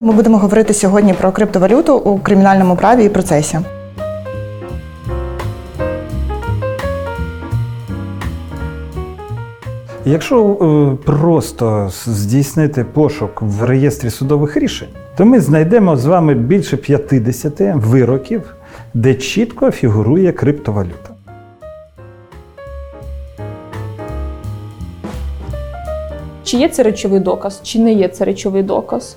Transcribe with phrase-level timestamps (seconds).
[0.00, 3.58] Ми будемо говорити сьогодні про криптовалюту у кримінальному праві і процесі.
[10.04, 16.76] Якщо е, просто здійснити пошук в реєстрі судових рішень, то ми знайдемо з вами більше
[16.76, 18.54] 50 вироків,
[18.94, 21.10] де чітко фігурує криптовалюта.
[26.44, 29.16] Чи є це речовий доказ, чи не є це речовий доказ?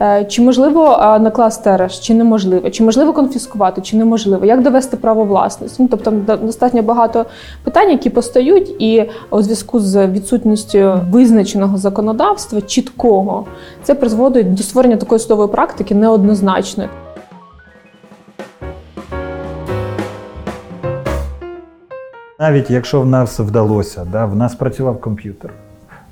[0.00, 0.82] Е, Чи можливо
[1.20, 2.70] накласти арешт, чи неможливо?
[2.70, 4.46] Чи можливо конфіскувати, чи неможливо?
[4.46, 5.82] Як довести право власності?
[5.82, 7.26] Ну, тобто достатньо багато
[7.64, 13.46] питань, які постають, і у зв'язку з відсутністю визначеного законодавства чіткого,
[13.82, 16.88] це призводить до створення такої судової практики неоднозначної.
[22.38, 25.52] Навіть якщо в нас вдалося, да, в нас працював комп'ютер.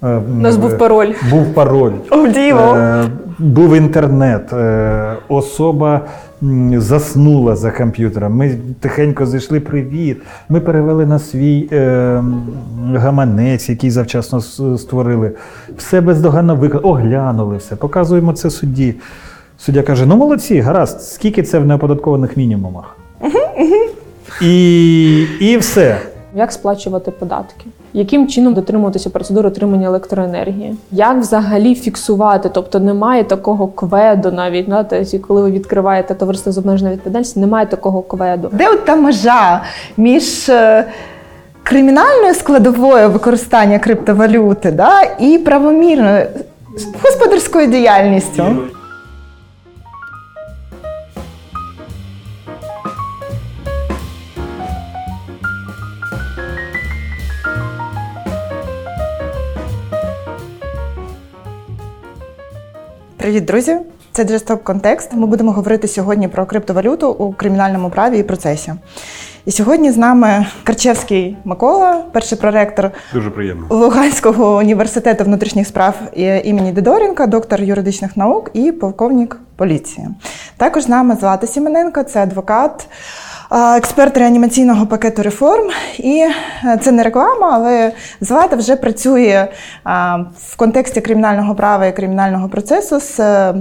[0.05, 1.13] Е, У нас був пароль.
[1.31, 1.93] Був пароль.
[2.13, 3.05] Е,
[3.39, 6.01] був інтернет, е, особа
[6.77, 8.33] заснула за комп'ютером.
[8.37, 10.23] Ми тихенько зайшли привіт.
[10.49, 12.23] Ми перевели на свій е,
[12.95, 14.41] гаманець, який завчасно
[14.79, 15.33] створили.
[15.77, 18.95] Все бездоганно виконали, оглянули все, показуємо це судді.
[19.59, 22.97] Суддя каже: ну молодці, гаразд, скільки це в неоподаткованих мінімумах?
[24.43, 25.99] І, і все.
[26.35, 27.67] Як сплачувати податки?
[27.97, 30.77] Яким чином дотримуватися процедури отримання електроенергії?
[30.93, 32.49] Як взагалі фіксувати?
[32.53, 37.67] Тобто немає такого кведу навіть знаєте, ці- коли ви відкриваєте товариство з обмеженою відповідальністю, немає
[37.67, 38.49] такого кведу.
[38.53, 39.63] Де от та межа
[39.97, 40.85] між е,
[41.63, 46.27] кримінальною складовою використання криптовалюти да, і правомірною
[47.03, 48.45] господарською діяльністю?
[63.25, 63.77] Привіт, друзі!
[64.17, 65.13] Це Джестоп Контекст.
[65.13, 68.73] Ми будемо говорити сьогодні про криптовалюту у кримінальному праві і процесі.
[69.47, 73.67] І сьогодні з нами Карчевський Микола, перший проректор Дуже приємно.
[73.71, 75.95] Луганського університету внутрішніх справ
[76.45, 80.09] імені Дедоренка, доктор юридичних наук і полковник поліції.
[80.57, 82.89] Також з нами Злата Сімененко, це адвокат,
[83.77, 85.71] експерт реанімаційного пакету реформ.
[85.99, 86.27] І
[86.65, 89.49] е, це не реклама, але Злата вже працює
[90.47, 93.55] в контексті кримінального права і кримінального процесу з е,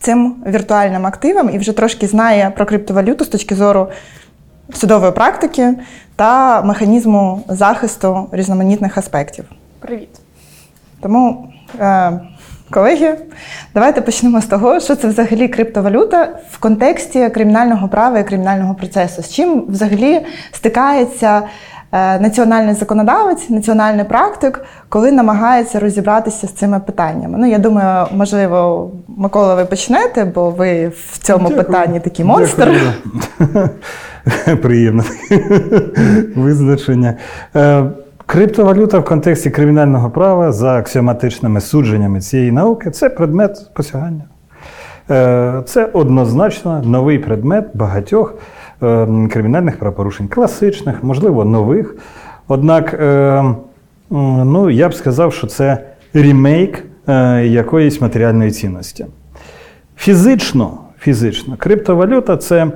[0.00, 3.88] цим віртуальним активом і вже трошки знає про криптовалюту з точки зору
[4.74, 5.74] судової практики
[6.16, 9.44] та механізму захисту різноманітних аспектів.
[9.80, 10.08] Привіт.
[11.00, 12.20] Тому, е,
[12.70, 13.18] колеги,
[13.74, 19.22] давайте почнемо з того, що це взагалі криптовалюта в контексті кримінального права і кримінального процесу.
[19.22, 21.42] З чим взагалі стикається
[21.92, 27.38] національний законодавець, національний практик, коли намагається розібратися з цими питаннями.
[27.38, 31.66] Ну, я думаю, можливо, Микола, ви почнете, бо ви в цьому Дякую.
[31.66, 32.70] питанні такий монстр.
[33.40, 33.68] Дякую.
[34.62, 35.04] Приємне
[36.36, 37.14] визначення.
[37.56, 37.84] Е,
[38.26, 44.24] Криптовалюта в контексті кримінального права за аксіоматичними судженнями цієї науки це предмет посягання.
[45.10, 48.38] Е, Це однозначно новий предмет багатьох е,
[49.30, 51.96] кримінальних правопорушень, класичних, можливо, нових.
[52.48, 53.54] Однак, е,
[54.10, 55.78] ну, я б сказав, що це
[56.14, 59.06] ремейк е, якоїсь матеріальної цінності.
[59.96, 62.66] Фізично, фізично, криптовалюта це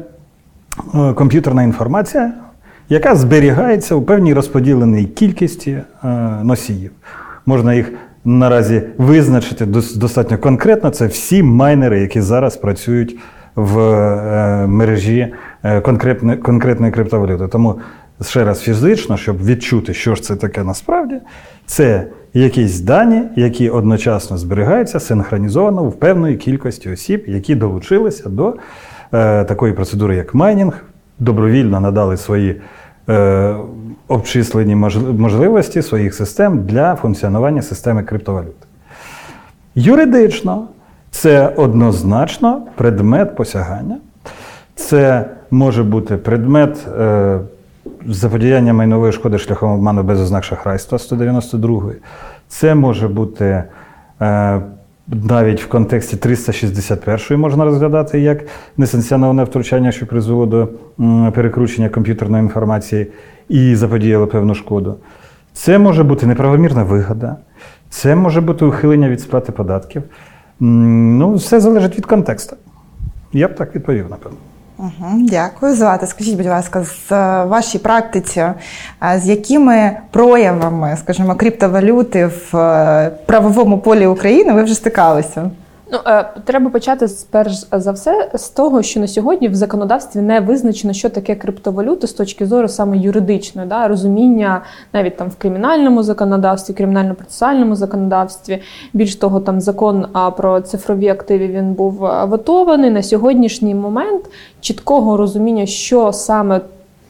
[0.95, 2.33] е, комп'ютерна інформація,
[2.89, 6.09] яка зберігається у певній розподіленій кількості е,
[6.43, 6.91] носіїв.
[7.47, 7.93] Можна їх
[8.25, 9.67] наразі визначити
[9.97, 10.91] достатньо конкретно.
[10.91, 13.19] Це всі майнери, які зараз працюють
[13.57, 17.49] в е, мережі е, конкретне- конкретної криптовалюти.
[17.49, 17.75] Тому
[18.23, 21.15] ще раз фізично, щоб відчути, що ж це таке насправді,
[21.67, 28.55] це якісь дані, які одночасно зберігаються синхронізовано в певної кількості осіб, які долучилися до
[29.13, 30.85] е, такої процедури, як майнінг,
[31.19, 32.61] добровільно надали свої
[34.09, 34.75] обчислені
[35.19, 38.57] можливості своїх систем для функціонування системи криптовалют.
[39.75, 40.69] Юридично
[41.17, 43.99] це однозначно предмет посягання.
[44.75, 47.39] Це може бути предмет е,
[48.07, 51.93] заподіяння майнової шкоди шляхом обману без ознак шахрайства 192.
[52.49, 53.65] Це може бути
[54.21, 54.61] е,
[55.09, 58.45] навіть в контексті 361 можна розглядати як
[58.77, 60.69] несанкціоноване втручання, що призвело до
[61.33, 63.07] перекручення комп'ютерної інформації
[63.49, 64.97] і заподіяло певну шкоду.
[65.53, 67.37] Це може бути неправомірна вигода,
[67.91, 70.03] це може бути ухилення від сплати податків.
[70.61, 72.57] Ну, все залежить від контексту.
[73.33, 74.39] Я б так відповів, напевно.
[74.79, 75.75] Угу, дякую.
[75.75, 78.55] Злата, скажіть, будь ласка, з е, вашій практиці, е,
[79.19, 85.51] з якими проявами, скажімо, криптовалюти в е, правовому полі України ви вже стикалися?
[85.93, 90.41] Ну, е, треба почати перш за все з того, що на сьогодні в законодавстві не
[90.41, 94.63] визначено, що таке криптовалюта з точки зору саме юридичної, да, розуміння
[94.93, 98.63] навіть там в кримінальному законодавстві, кримінально-процесуальному законодавстві.
[98.93, 100.07] Більш того, там закон
[100.37, 102.91] про цифрові активи він був а, ветований.
[102.91, 104.25] На сьогоднішній момент
[104.61, 106.61] чіткого розуміння, що саме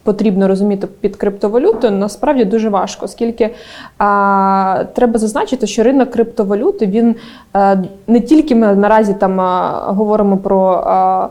[0.07, 3.55] потрібно розуміти під криптовалютою, насправді дуже важко, оскільки
[3.99, 7.15] а, треба зазначити, що ринок криптовалюти він
[7.57, 10.83] е, не тільки ми наразі там а, говоримо про.
[10.87, 11.29] А,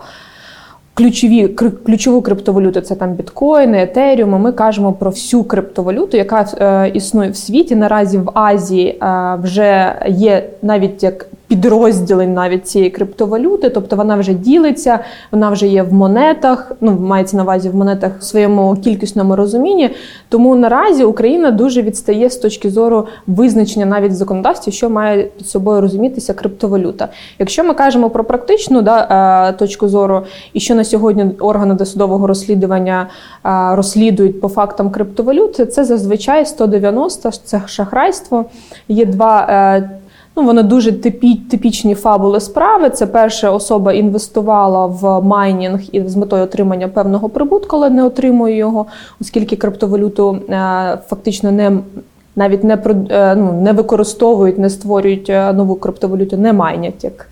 [0.98, 4.42] Ключові кри- ключову криптовалюту це там біткоїни, етеріум.
[4.42, 7.76] Ми кажемо про всю криптовалюту, яка е, існує в світі.
[7.76, 14.34] Наразі в Азії е, вже є навіть як підрозділи навіть цієї криптовалюти, тобто вона вже
[14.34, 15.00] ділиться,
[15.32, 16.72] вона вже є в монетах.
[16.82, 19.90] Ну мається на увазі в монетах в своєму кількісному розумінні.
[20.30, 25.48] Тому наразі Україна дуже відстає з точки зору визначення навіть в законодавстві, що має під
[25.48, 27.08] собою розумітися криптовалюта.
[27.40, 30.22] Якщо ми кажемо про практичну да, е, точку зору,
[30.54, 33.08] і що на сьогодні органи досудового розслідування
[33.46, 38.46] е, розслідують по фактам криптовалюти, це зазвичай 190, це шахрайство.
[38.88, 39.82] Є два.
[40.38, 42.90] Ну, вони дуже типі, типічні фабули справи.
[42.90, 48.56] Це перша особа інвестувала в майнінг і з метою отримання певного прибутку, але не отримує
[48.56, 48.86] його,
[49.22, 51.72] оскільки криптовалюту е, фактично не
[52.36, 52.74] навіть не
[53.10, 57.28] е, ну, не використовують, не створюють е, нову криптовалюту, не майнять, як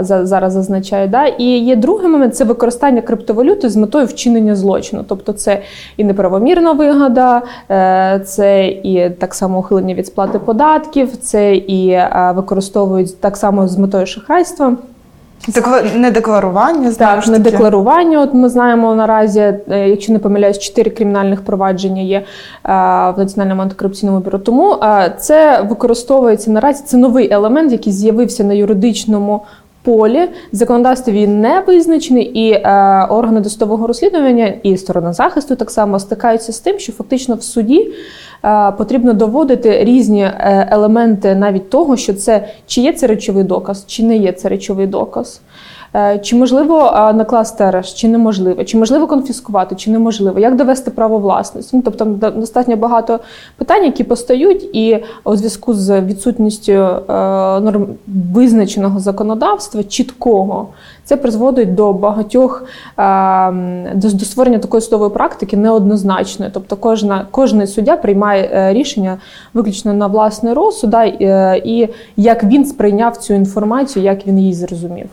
[0.00, 1.08] зараз зазначаю.
[1.08, 1.26] Да?
[1.26, 5.04] І є другий момент це використання криптовалюти з метою вчинення злочину.
[5.08, 5.62] Тобто це
[5.96, 12.32] і неправомірна вигода, е, це і так само ухилення від сплати податків, це і е,
[12.36, 14.76] використовують так само з метою шахрайства.
[15.48, 18.20] Декла- Недекларування, Так, недекларування.
[18.20, 22.24] От ми знаємо наразі, е, якщо не помиляюсь, чотири кримінальних провадження є е,
[23.10, 24.38] в Національному антикорупційному бюро.
[24.38, 26.84] Тому е, це використовується наразі.
[26.86, 29.42] Це новий елемент, який з'явився на юридичному.
[29.86, 32.60] Полі в законодавстві він не визначений, і е,
[33.10, 37.92] органи досудового розслідування і сторона захисту так само стикаються з тим, що фактично в суді
[38.44, 43.84] е, потрібно доводити різні е, елементи навіть того, що це чи є це речовий доказ,
[43.86, 45.40] чи не є це речовий доказ.
[45.96, 51.18] Е, Чи можливо накласти арешт, чи неможливо, чи можливо конфіскувати, чи неможливо, як довести право
[51.18, 51.76] власності?
[51.76, 53.20] Ну, тобто до- достатньо багато
[53.56, 57.02] питань, які постають, і у зв'язку з відсутністю е,
[57.60, 57.86] норм
[58.34, 60.68] визначеного законодавства, чіткого,
[61.04, 62.64] це призводить до багатьох
[62.98, 63.52] е,
[63.94, 66.50] до, створення такої судової практики неоднозначної.
[66.54, 69.16] Тобто, кожна кожний суддя приймає рішення
[69.54, 70.94] виключно на власний розсуд,
[71.64, 75.06] і як він сприйняв цю інформацію, як він її зрозумів.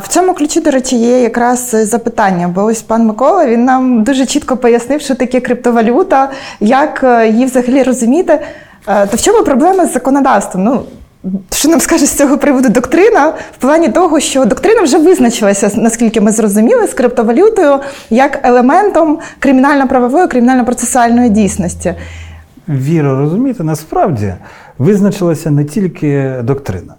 [0.00, 4.26] В цьому ключі, до речі, є якраз запитання, бо ось пан Микола він нам дуже
[4.26, 6.30] чітко пояснив, що таке криптовалюта,
[6.60, 8.40] як е, її взагалі розуміти.
[8.88, 10.64] Е, То в чому проблема з законодавством?
[10.64, 10.82] Ну,
[11.52, 16.20] що нам скаже з цього приводу доктрина в плані того, що доктрина вже визначилася, наскільки
[16.20, 17.78] ми зрозуміли, з криптовалютою
[18.10, 21.94] як елементом кримінально-правової, кримінально-процесуальної дійсності.
[22.68, 24.34] Віра, розумієте, насправді
[24.78, 26.94] визначилася не тільки доктрина.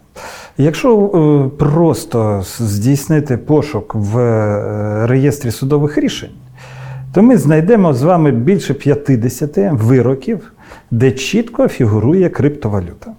[0.57, 6.29] Якщо е, просто здійснити пошук в е, реєстрі судових рішень,
[7.13, 10.51] то ми знайдемо з вами більше 50 вироків,
[10.91, 13.11] де чітко фігурує криптовалюта.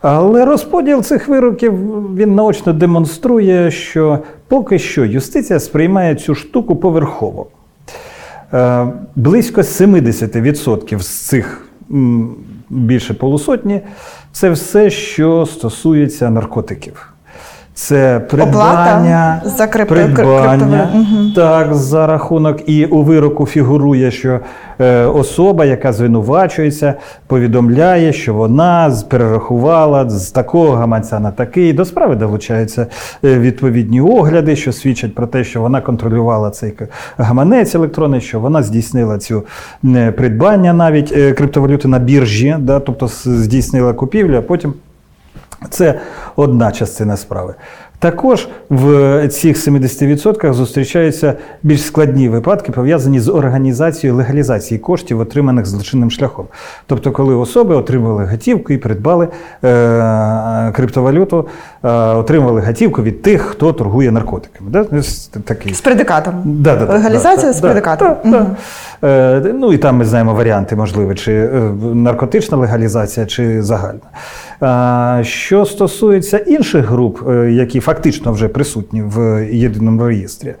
[0.00, 1.74] Але розподіл цих вироків
[2.16, 4.18] він наочно демонструє, що
[4.48, 7.46] поки що юстиція сприймає цю штуку поверхово.
[8.52, 11.66] Е, Близько 70% з цих
[12.70, 13.80] більше полусотні
[14.32, 17.09] це все, що стосується наркотиків.
[17.74, 20.88] Це придбання, за крипто- придбання.
[20.94, 21.32] Мгм.
[21.36, 24.40] так, за рахунок, і у вироку фігурує, що
[24.80, 26.94] е, особа, яка звинувачується,
[27.26, 31.72] повідомляє, що вона перерахувала з такого гаманця на такий.
[31.72, 32.86] До справи долучаються
[33.24, 36.72] е, відповідні огляди, що свідчать про те, що вона контролювала цей
[37.18, 39.42] гаманець електронний, що вона здійснила цю
[40.16, 44.74] придбання навіть е, криптовалюти на біржі, да, тобто здійснила купівлю, а потім
[45.70, 46.00] це
[46.36, 47.54] одна частина справи.
[48.00, 56.10] Також в цих 70% зустрічаються більш складні випадки, пов'язані з організацією легалізації коштів, отриманих злочинним
[56.10, 56.46] шляхом.
[56.86, 59.28] Тобто, коли особи отримали готівку і придбали
[59.64, 61.48] е- криптовалюту,
[61.84, 64.70] е- отримали готівку від тих, хто торгує наркотиками.
[64.70, 64.84] Да?
[65.44, 65.74] Такий.
[65.74, 66.34] З предикатом.
[66.44, 68.14] Да, да, Легалізація да, з да, предикатом.
[68.24, 69.08] да, да.
[69.08, 71.48] Е, ну і там ми знаємо варіанти, можливо, чи е,
[71.94, 74.00] наркотична легалізація, чи загальна.
[75.22, 80.54] Що стосується інших груп, е, які фактично вже присутні в єдиному реєстрі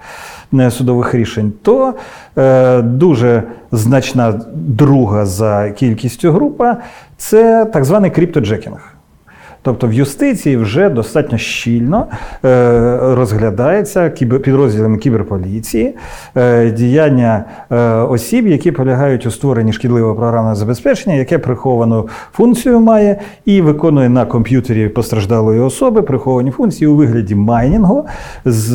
[0.54, 1.94] е, судових рішень, то
[2.38, 3.42] е, дуже
[3.72, 6.76] значна друга за кількістю група
[7.16, 8.89] це так званий криптоджекінг.
[9.62, 12.06] Тобто в юстиції вже достатньо щільно
[12.44, 15.96] е, розглядається підрозділами кіберполіції
[16.36, 23.20] е, діяння е, осіб, які полягають у створенні шкідливого програмного забезпечення, яке приховану функцію має
[23.44, 28.06] і виконує на комп'ютері постраждалої особи приховані функції у вигляді майнінгу.
[28.44, 28.74] З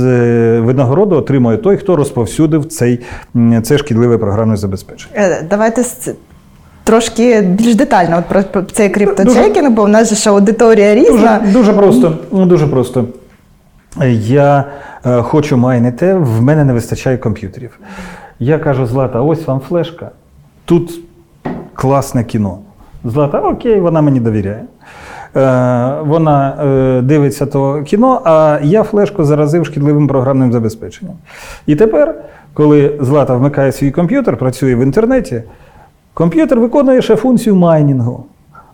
[0.59, 2.99] винагороду отримує той, хто розповсюдив цей,
[3.63, 5.37] це шкідливе програмне забезпечення.
[5.49, 5.83] Давайте
[6.85, 11.39] трошки більш детально от про, про цей крипточекінг, бо у нас же ще аудиторія різна.
[11.39, 12.17] Дуже, дуже просто.
[12.31, 13.05] Дуже просто.
[14.19, 14.63] Я
[15.05, 17.79] е, хочу майнити, в мене не вистачає комп'ютерів.
[18.39, 20.09] Я кажу, Злата, ось вам флешка.
[20.65, 20.99] Тут
[21.73, 22.57] класне кіно.
[23.03, 24.63] Злата, окей, вона мені довіряє.
[25.35, 31.15] Е, вона е, дивиться то кіно, а я флешку заразив шкідливим програмним забезпеченням.
[31.65, 32.15] І тепер,
[32.53, 35.43] коли Злата вмикає свій комп'ютер, працює в інтернеті,
[36.15, 38.25] комп'ютер виконує ще функцію майнінгу.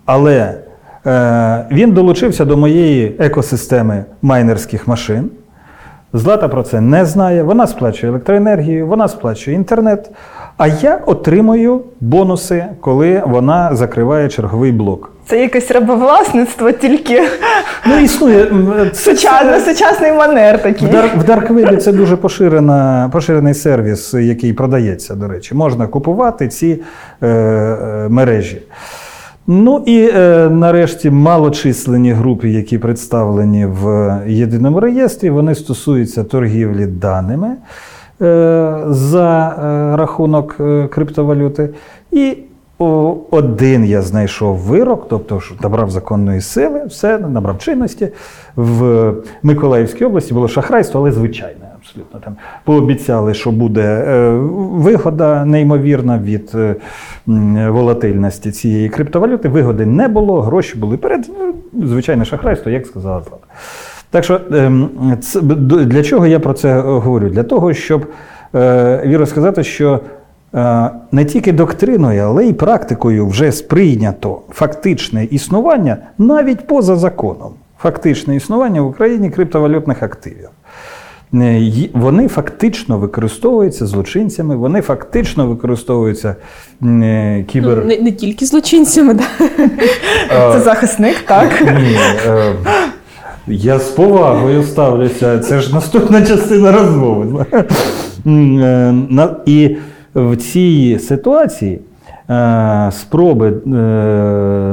[0.05, 0.57] Але
[1.05, 5.29] е, він долучився до моєї екосистеми майнерських машин.
[6.13, 10.12] Злата про це не знає, вона сплачує електроенергію, вона сплачує інтернет.
[10.61, 15.11] А я отримую бонуси, коли вона закриває черговий блок.
[15.25, 17.21] Це якесь рабовласництво, тільки
[17.85, 18.47] Ну, існує
[18.91, 20.87] це- сучасний, сучасний манер такий.
[20.87, 25.55] В, дар, в Дарквебі це дуже поширена, поширений сервіс, який продається, до речі.
[25.55, 26.81] Можна купувати ці
[27.21, 28.61] е, е, мережі.
[29.47, 37.47] Ну і е, нарешті малочисленні групи, які представлені в єдиному реєстрі, вони стосуються торгівлі даними
[37.47, 37.55] е,
[38.87, 41.69] за е, рахунок е, криптовалюти.
[42.11, 42.37] І
[43.31, 48.09] один я знайшов вирок, тобто набрав законної сили, все набрав чинності.
[48.55, 49.13] В
[49.43, 51.71] Миколаївській області було шахрайство, але звичайне.
[51.75, 56.75] Абсолютно там пообіцяли, що буде е, вигода неймовірна від е,
[57.69, 59.49] волатильності цієї криптовалюти.
[59.49, 61.29] Вигоди не було, гроші були перед
[61.73, 63.45] ну, звичайне шахрайство, як сказала Злата.
[64.11, 64.89] Так що ем,
[65.65, 67.29] для чого я про це говорю?
[67.29, 68.05] Для того, щоб
[68.55, 69.99] е, Віро сказати, що
[70.55, 77.51] е, не тільки доктриною, але й практикою вже сприйнято фактичне існування навіть поза законом.
[77.79, 80.49] Фактичне існування в Україні криптовалютних активів.
[81.33, 86.35] Е, Вони фактично використовуються злочинцями, вони фактично використовуються
[87.47, 87.77] кібер.
[87.77, 89.23] Ну, не, не тільки злочинцями, да.
[90.53, 91.61] Це захисник, так?
[91.61, 91.97] Ні,
[93.48, 95.39] я з повагою ставлюся.
[95.39, 97.45] Це ж наступна частина розмови.
[98.27, 98.93] Е,
[99.45, 99.77] І
[100.15, 101.79] в цій ситуації
[102.29, 103.69] е, спроби е,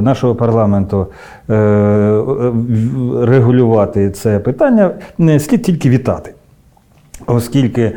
[0.01, 1.07] нашого парламенту
[3.21, 4.91] регулювати це питання
[5.39, 6.33] слід тільки вітати.
[7.27, 7.91] Оскільки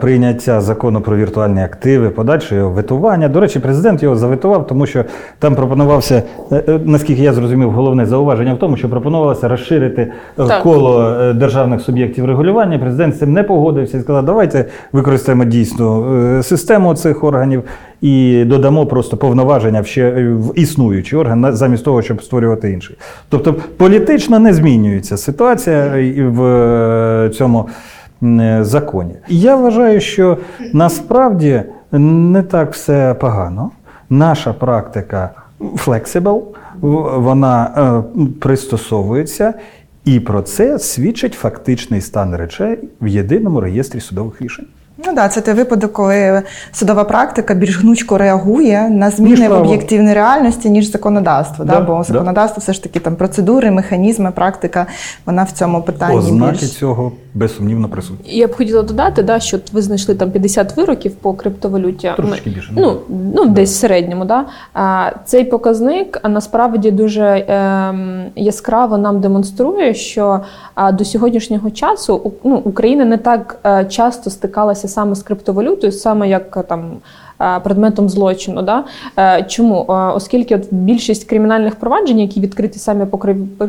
[0.00, 3.28] прийняття закону про віртуальні активи, подальше його ветування.
[3.28, 5.04] До речі, президент його заветував, тому що
[5.38, 10.12] там пропонувався, е, е, наскільки я зрозумів, головне зауваження в тому, що пропонувалося розширити е,
[10.36, 10.62] Так.
[10.62, 12.78] коло е, державних суб'єктів регулювання.
[12.78, 17.64] Президент з цим не погодився і сказав, давайте використаємо дійсну е, систему цих органів
[18.00, 22.96] і додамо просто повноваження в ще в існуючий орган замість того, щоб створювати інший.
[23.28, 25.84] Тобто політично не змінюється ситуація
[26.18, 27.72] в е, цьому е,
[28.60, 29.14] законі.
[29.28, 30.38] Я вважаю, що
[30.72, 31.62] насправді
[31.92, 33.70] не так все погано.
[34.10, 35.30] Наша практика
[36.80, 39.54] в- вона е, пристосовується,
[40.04, 44.66] і про це свідчить фактичний стан речей в єдиному реєстрі судових рішень.
[45.06, 50.14] Ну да, це той випадок, коли судова практика більш гнучко реагує на зміни в об'єктивній
[50.14, 51.64] реальності, ніж законодавство.
[51.64, 52.02] Да, Да, Бо да.
[52.02, 54.86] законодавство все ж таки там процедури, механізми, практика,
[55.26, 56.72] вона в цьому питанні Ознаки більш.
[56.72, 58.36] цього безсумнівно присутні.
[58.36, 62.12] Я б хотіла додати, да, що ви знайшли там 50 вироків по криптовалюті.
[62.16, 62.72] Трошечки більше.
[62.76, 62.96] Ну,
[63.34, 64.24] ну десь в середньому.
[64.24, 64.44] Да?
[64.74, 70.40] А, цей показник насправді дуже ем, яскраво нам демонструє, що
[70.74, 76.28] а, до сьогоднішнього часу ну, Україна не так е, часто стикалася саме з криптовалютою, саме
[76.28, 76.96] як е, там.
[77.40, 78.84] Е, Предметом злочину, да
[79.18, 79.86] Е, чому?
[79.88, 83.18] Е, Оскільки от більшість кримінальних проваджень, які відкриті саме по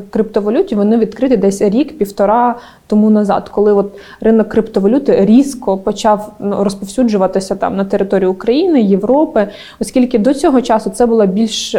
[0.10, 2.56] криптовалюті, вони відкриті десь рік-півтора
[2.88, 9.48] тому назад, коли от ринок криптовалюти різко почав ну, розповсюджуватися там на території України, Європи,
[9.80, 11.76] оскільки до цього часу це була більш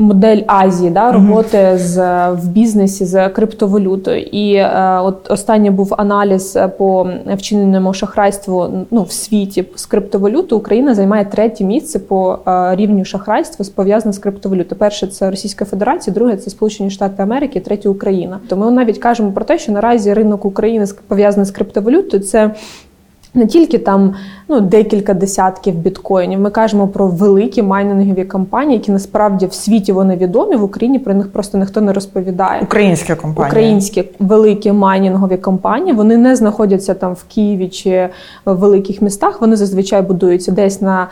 [0.00, 1.96] модель Азії, да, роботи з
[2.30, 4.22] в бізнесі з криптовалютою.
[4.22, 10.60] І е, от останній був аналіз е, по вчиненому шахрайству ну, в світі з криптовалютою.
[10.60, 14.78] Україна займає третє місце по е, рівню шахрайства пов'язане з криптовалютою.
[14.78, 18.38] Перше це Російська Федерація, друге це Сполучені Штати Америки, третє Україна.
[18.48, 22.22] То ми навіть кажемо про те, що наразі ринок України з- пов'язаний з криптовалютою.
[22.22, 22.50] Це
[23.34, 24.14] не тільки там
[24.48, 26.40] ну, декілька десятків біткоїнів.
[26.40, 30.56] Ми кажемо про великі майнингові компанії, які насправді в світі вони відомі.
[30.56, 32.62] В Україні про них просто ніхто не розповідає.
[32.62, 33.50] Українські компанії.
[33.50, 38.08] Українські великі майнінгові компанії вони не знаходяться там в Києві чи
[38.44, 39.40] в великих містах.
[39.40, 41.08] Вони зазвичай будуються десь на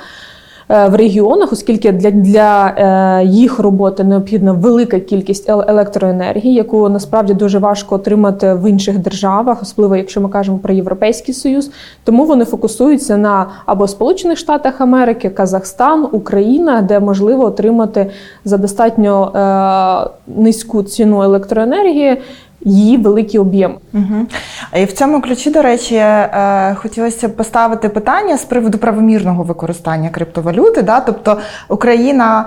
[0.68, 7.58] в регіонах, оскільки для для е, їх роботи необхідна велика кількість електроенергії, яку насправді дуже
[7.58, 11.70] важко отримати в інших державах, особливо якщо ми кажемо про Європейський Союз.
[12.04, 18.10] Тому вони фокусуються на або Сполучених Штатах Америки, Казахстан, Україна, де можливо отримати
[18.44, 22.16] за достатньо е, низьку ціну електроенергії
[22.60, 23.74] її великий об'єм.
[23.94, 24.26] Угу.
[24.76, 30.08] І в цьому ключі, до речі, е, хотілося б поставити питання з приводу правомірного використання
[30.08, 30.82] криптовалюти.
[30.82, 31.00] Да?
[31.00, 31.38] Тобто
[31.68, 32.44] Україна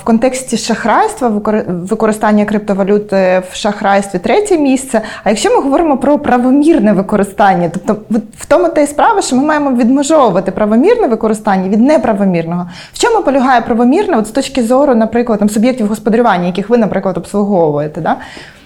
[0.00, 1.28] в контексті шахрайства,
[1.68, 5.00] використання криптовалюти в шахрайстві третє місце.
[5.24, 7.96] А якщо ми говоримо про правомірне використання, тобто
[8.38, 12.68] в тому та й справа, що ми маємо відмежовувати правомірне використання від неправомірного.
[12.92, 17.16] В чому полягає правомірне от з точки зору, наприклад, там, суб'єктів господарювання, яких ви, наприклад,
[17.16, 18.00] обслуговуєте?
[18.00, 18.16] Да?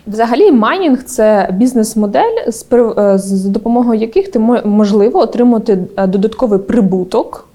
[0.07, 2.37] Взагалі, майнінг це бізнес-модель,
[2.73, 7.49] е, з допомогою яких ти можливо отримати е, додатковий прибуток.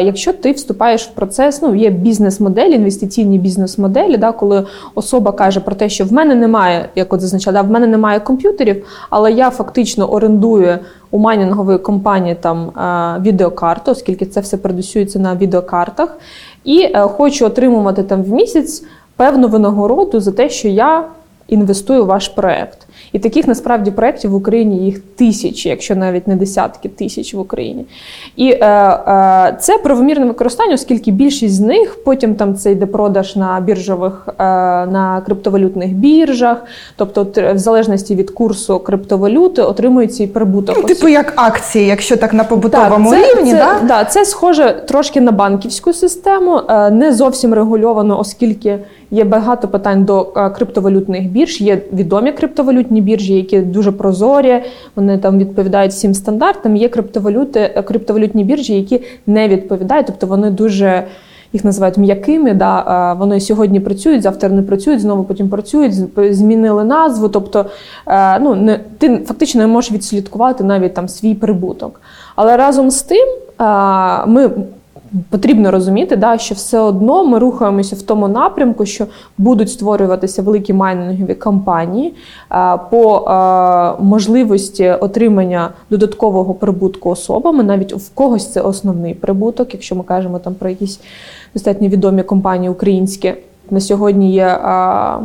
[0.00, 5.74] Якщо ти вступаєш в процес, ну є бізнес-моделі, інвестиційні бізнес-моделі, да, коли особа каже про
[5.74, 9.50] те, що в мене немає, як от зазначала, да, в мене немає комп'ютерів, але я
[9.50, 10.78] фактично орендую
[11.10, 12.70] у майнінгової компанії там
[13.22, 16.18] відеокарту, оскільки це все продюсується на відеокартах,
[16.66, 18.84] і е, хочу отримувати там в місяць
[19.16, 21.04] певну винагороду за те, що я
[21.48, 22.78] інвестую в ваш проект.
[23.12, 27.84] І таких насправді проєктів в Україні їх тисячі, якщо навіть не десятки тисяч в Україні.
[28.36, 33.36] І е, е, це правомірне використання, оскільки більшість з них потім там це йде продаж
[33.36, 34.32] на біржових, е,
[34.86, 36.64] на криптовалютних біржах,
[36.96, 40.76] тобто, в залежності від курсу криптовалюти отримують цей прибуток.
[40.80, 43.86] Ну, типу як акції, якщо так на побутовому так, це, рівні, це, да?
[43.86, 48.78] Да, це схоже трошки на банківську систему, е, не зовсім регульовано, оскільки.
[49.10, 51.60] Є багато питань до е, криптовалютних бірж.
[51.60, 54.62] Є відомі криптовалютні біржі, які дуже прозорі.
[54.96, 56.76] Вони там відповідають всім стандартам.
[56.76, 61.04] Є криптовалюти, е, криптовалютні біржі, які не відповідають, тобто вони дуже.
[61.52, 67.28] Їх називають м'якими, да вони сьогодні працюють, завтра не працюють, знову потім працюють, змінили назву.
[67.28, 67.66] Тобто,
[68.06, 72.00] е, ну не ти фактично не можеш відслідкувати навіть там свій прибуток.
[72.36, 73.26] Але разом з тим
[74.26, 74.50] ми
[75.30, 79.06] Потрібно розуміти, да, що все одно ми рухаємося в тому напрямку, що
[79.38, 82.14] будуть створюватися великі майнингові компанії
[82.48, 87.64] а, по а, можливості отримання додаткового прибутку особами.
[87.64, 91.00] Навіть в когось це основний прибуток, якщо ми кажемо там про якісь
[91.54, 93.34] достатньо відомі компанії українські.
[93.70, 95.18] На сьогодні є а,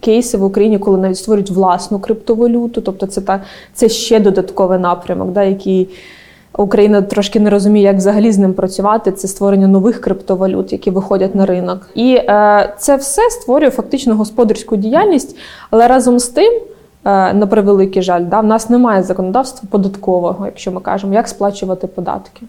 [0.00, 3.42] кейси в Україні, коли навіть створюють власну криптовалюту, тобто це та
[3.74, 5.88] це ще додатковий напрямок, да, який.
[6.58, 9.12] Україна трошки не розуміє, як взагалі з ним працювати.
[9.12, 11.88] Це створення нових криптовалют, які виходять на ринок.
[11.94, 15.36] І е, це все створює фактично господарську діяльність,
[15.70, 16.52] але разом з тим.
[17.06, 21.86] Е, на превеликий жаль, да, в нас немає законодавства податкового, якщо ми кажемо, як сплачувати
[21.86, 22.42] податки,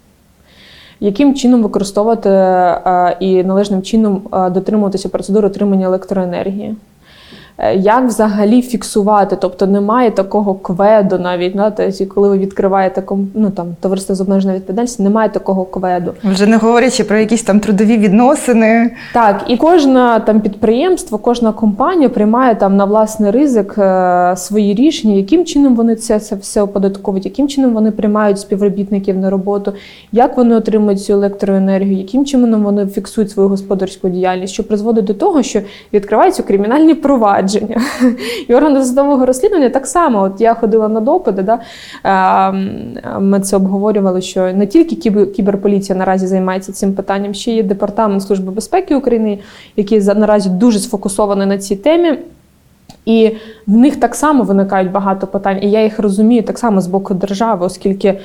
[0.99, 6.75] яким чином використовувати е, і належним чином е, дотримуватися процедури отримання електроенергії.
[7.59, 9.37] Е, як взагалі фіксувати?
[9.41, 11.71] Тобто немає такого кведу навіть, да?
[11.71, 16.13] тобто, коли ви відкриваєте ну, там, товариство з обмеженою відповідальністю, немає такого кведу.
[16.23, 18.91] Вже не говорячи про якісь там трудові відносини.
[19.13, 25.13] Так, і кожне там підприємство, кожна компанія приймає там на власний ризик е, свої рішення,
[25.13, 29.73] яким чином вони це, це все оподатковують, яким чином вони приймають співробітників на роботу,
[30.11, 35.13] як вони отримують цю електроенергію, яким чином вони фіксують свою господарську діяльність, що призводить до
[35.13, 35.59] того, що
[35.93, 37.81] відкриваються кримінальні провадження провадження.
[38.47, 40.21] І органи досудового розслідування так само.
[40.21, 41.59] От я ходила на допити, да,
[43.19, 48.51] ми це обговорювали, що не тільки кіберполіція наразі займається цим питанням, ще є департамент Служби
[48.51, 49.39] безпеки України,
[49.75, 52.19] який наразі дуже сфокусований на цій темі.
[53.05, 53.31] І
[53.67, 57.13] в них так само виникають багато питань, і я їх розумію так само з боку
[57.13, 58.19] держави, оскільки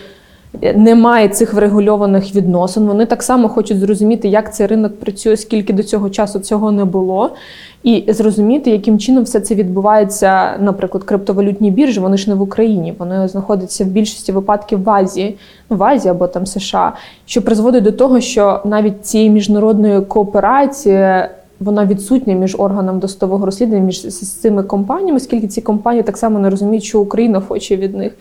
[0.75, 2.87] немає цих врегульованих відносин.
[2.87, 6.85] Вони так само хочуть зрозуміти, як цей ринок працює, скільки до цього часу цього не
[6.85, 7.31] було,
[7.83, 12.01] і зрозуміти, яким чином все це відбувається, наприклад, криптовалютні біржі.
[12.01, 15.37] Вони ж не в Україні, вони знаходяться в більшості випадків в Азії,
[15.69, 16.93] в Азії або там США,
[17.27, 21.29] що призводить до того, що навіть цієї міжнародної кооперації.
[21.65, 24.07] Вона відсутня між органами достового розслідування, між
[24.41, 28.13] цими компаніями, оскільки ці компанії так само не розуміють, що Україна хоче від них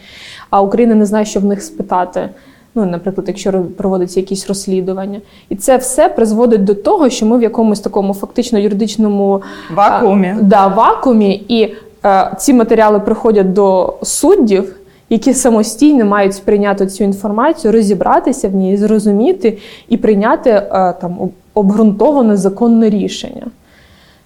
[0.52, 2.30] а Україна не знає, що в них спитати.
[2.76, 7.42] Ну, наприклад, якщо проводиться якісь розслідування, і це все призводить до того, що ми в
[7.42, 9.42] якомусь такому фактично юридичному
[9.76, 10.36] вакуумі.
[10.40, 14.76] а, да, вакуумі, і а, ці матеріали приходять до суддів,
[15.10, 19.58] які самостійно мають сприйняти цю інформацію, розібратися в ній, зрозуміти
[19.90, 23.48] і прийняти е, там обґрунтоване законне рішення.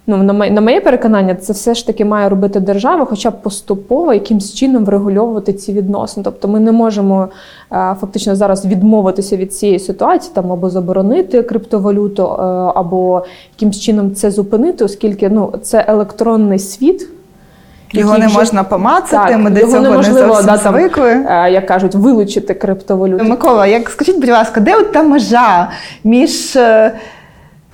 [0.07, 3.41] Ну, на моє, на моє переконання, це все ж таки має робити держава, хоча б
[3.41, 6.23] поступово якимсь чином врегульовувати ці відносини.
[6.23, 7.27] Тобто ми не можемо
[7.71, 12.43] е, фактично зараз відмовитися від цієї ситуації, там або заборонити криптовалюту, е,
[12.75, 13.23] або
[13.57, 17.09] якимсь чином це зупинити, оскільки ну, це електронний світ.
[17.93, 21.09] Його не вже- можна помацати, Так, ми до цього не зовсім да, там, звикли.
[21.09, 23.23] е, як кажуть, вилучити криптовалюту.
[23.23, 25.69] Микола, як скажіть, будь ласка, де от та межа
[26.03, 26.91] між е,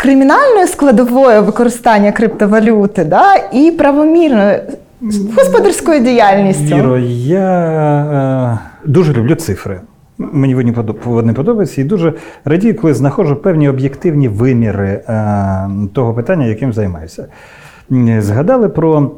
[0.02, 4.60] кримінальною складовою використання криптовалюти да, і правомірною
[5.38, 6.76] господарською діяльністю?
[6.76, 9.82] Віро, я е, дуже люблю цифри.
[10.18, 10.56] Мені
[11.06, 12.14] вони подобаються і дуже
[12.46, 17.26] радію, коли знаходжу певні об'єктивні виміри е, того питання, яким займаюся.
[18.20, 19.12] Згадали про,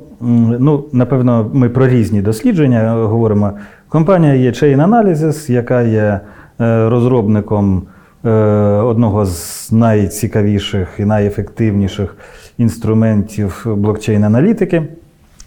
[0.60, 3.52] ну, напевно, ми про різні дослідження говоримо.
[3.90, 6.20] Компанія є Chain Analysis, яка є
[6.62, 7.84] е, розробником
[8.30, 12.18] одного з найцікавіших і найефективніших
[12.58, 14.84] інструментів блокчейн-аналітики.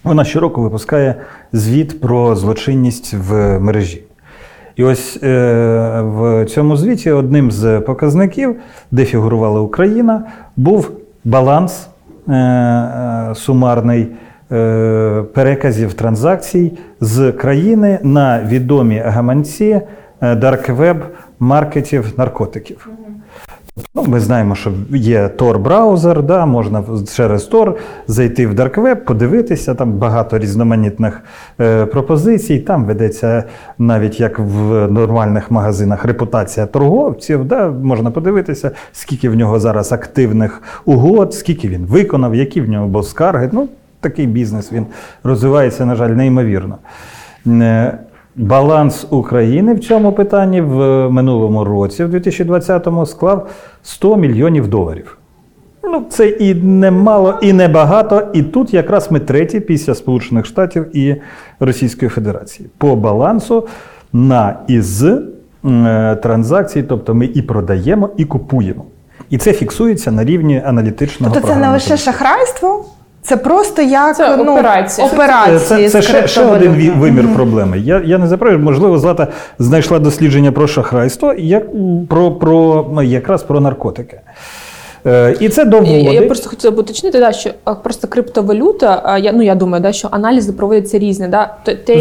[0.04, 1.14] Вона щороку випускає
[1.52, 4.02] звіт про злочинність в мережі.
[4.76, 8.56] І ось е, в цьому звіті одним з показників,
[8.90, 10.24] де фігурувала Україна,
[10.56, 10.90] був
[11.24, 11.88] баланс
[12.28, 14.08] е, е, сумарний
[14.52, 19.80] е, переказів транзакцій з країни на відомі гаманці
[20.20, 21.04] е, дарквеб
[21.40, 22.88] маркетів наркотиків.
[23.94, 26.84] Ну, ми знаємо, що є Tor-браузер, да, можна
[27.16, 27.74] через Tor
[28.06, 31.22] зайти в Dark Web, подивитися, там багато різноманітних
[31.60, 32.58] е, пропозицій.
[32.58, 33.44] Там ведеться
[33.78, 37.44] навіть як в нормальних магазинах репутація торговців.
[37.44, 42.86] Да, можна подивитися, скільки в нього зараз активних угод, скільки він виконав, які в нього
[42.86, 43.48] були скарги.
[43.52, 43.68] Ну,
[44.00, 44.86] такий бізнес він
[45.24, 46.78] розвивається, на жаль, неймовірно.
[47.46, 47.98] Е,
[48.36, 53.48] Баланс України в цьому питанні в минулому році, в 2020-му, склав
[53.82, 55.18] 100 мільйонів доларів.
[55.84, 58.28] Ну, це і не мало, і не багато.
[58.32, 61.16] І тут якраз ми треті після Сполучених Штатів і
[61.60, 62.68] Російської Федерації.
[62.78, 63.66] По балансу
[64.12, 65.22] на і з
[65.64, 68.84] е, транзакцій, тобто ми і продаємо, і купуємо.
[69.30, 72.84] І це фіксується на рівні аналітичного Тобто це не лише шахрайство,
[73.26, 75.06] це просто як Це ну, операція.
[75.06, 77.78] операції Це, це це ще, ще один вимір проблеми.
[77.78, 79.26] Я, я не заперечую, можливо, Злата
[79.58, 81.64] знайшла дослідження про шахрайство, як,
[82.08, 84.20] про, про, ну, якраз про наркотики.
[85.06, 86.12] Е, і це Я, доводить.
[86.12, 87.50] я просто хотіла б уточнити, да, що
[87.82, 91.28] просто криптовалюта, я, ну я думаю, да, що аналізи проводяться різні.
[91.28, 91.54] Да?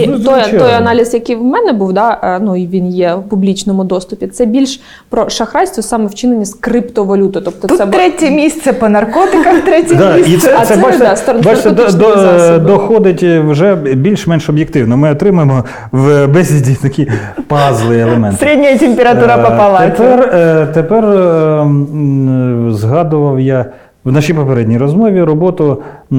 [0.07, 3.83] Ну, той, той аналіз, який в мене був, да, ну і він є в публічному
[3.83, 7.45] доступі, це більш про шахрайство саме вчинення з криптовалютою.
[7.45, 11.15] Тобто Тут це третє місце по наркотиках, третє Да, і це, А це, це, бачите,
[11.27, 14.97] да, бачите до, до, доходить вже більш-менш об'єктивно.
[14.97, 17.07] Ми отримаємо в бесіді такі
[17.47, 18.37] пазли елементи.
[18.39, 19.91] Середня температура по Е, палаті.
[19.97, 23.65] Тепер, е, тепер е, м, згадував я
[24.03, 25.81] в нашій попередній розмові роботу
[26.12, 26.15] е,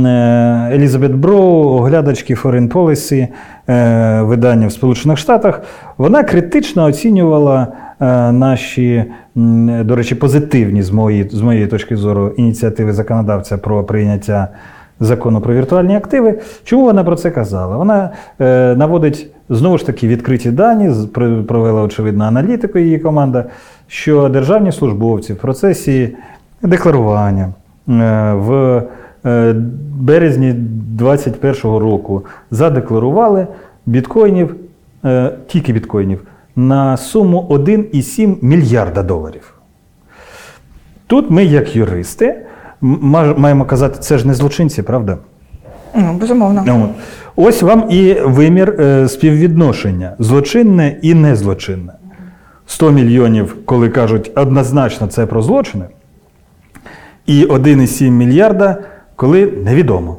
[0.72, 3.28] Елізабет Броу, оглядачки Foreign Policy,
[3.68, 5.62] е, видання в Сполучених Штатах.
[5.98, 7.66] Вона критично оцінювала
[8.00, 9.04] е, наші,
[9.84, 14.48] до речі, позитивні з моєї, з моєї точки зору ініціативи законодавця про прийняття
[15.00, 16.40] закону про віртуальні активи.
[16.64, 17.76] Чому вона про це казала?
[17.76, 18.10] Вона
[18.76, 21.06] наводить знову ж таки відкриті дані,
[21.48, 23.44] провела очевидно аналітику її команда,
[23.88, 26.16] що державні службовці в процесі
[26.66, 27.52] декларування е,
[28.32, 28.82] в
[29.26, 29.54] е,
[30.00, 33.46] березні 2021 року задекларували
[33.86, 34.56] біткоїнів,
[35.04, 36.22] е, тільки біткоїнів,
[36.56, 39.54] на суму 1,7 мільярда доларів.
[41.06, 42.36] Тут ми, як юристи,
[43.36, 45.18] маємо казати, це ж не злочинці, правда?
[45.94, 46.62] Ну, безумовно.
[46.66, 46.88] Ну.
[47.36, 48.76] Ось вам і вимір
[49.08, 51.92] співвідношення: злочинне і незлочинне.
[52.66, 55.84] 100 мільйонів, коли кажуть, однозначно це про злочини,
[57.26, 58.76] і 1,7 мільярда,
[59.16, 60.16] коли невідомо.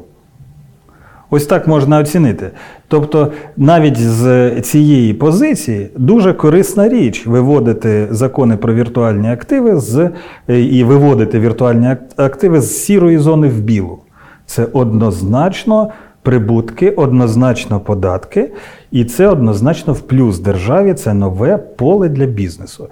[1.30, 2.50] Ось так можна оцінити.
[2.88, 10.10] Тобто, навіть з цієї позиції дуже корисна річ виводити закони про віртуальні активи з,
[10.48, 13.98] е, і виводити віртуальні активи з сірої зони в білу.
[14.46, 15.90] Це однозначно
[16.22, 18.50] прибутки, однозначно податки,
[18.90, 20.94] і це однозначно в плюс державі.
[20.94, 22.88] Це нове поле для бізнесу.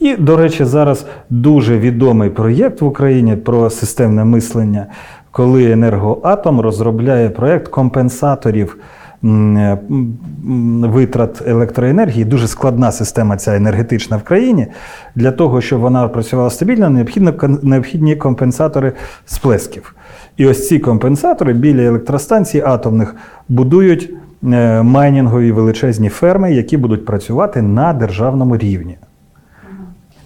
[0.00, 4.86] І, до речі, зараз дуже відомий проєкт в Україні про системне мислення,
[5.30, 8.76] коли енергоатом розробляє проєкт компенсаторів.
[10.82, 14.66] Витрат електроенергії дуже складна система ця енергетична в країні.
[15.14, 18.92] Для того, щоб вона працювала стабільно, необхідно необхідні компенсатори
[19.26, 19.94] сплесків.
[20.36, 23.14] І ось ці компенсатори біля електростанцій атомних
[23.48, 24.10] будують
[24.82, 28.98] майнінгові величезні ферми, які будуть працювати на державному рівні.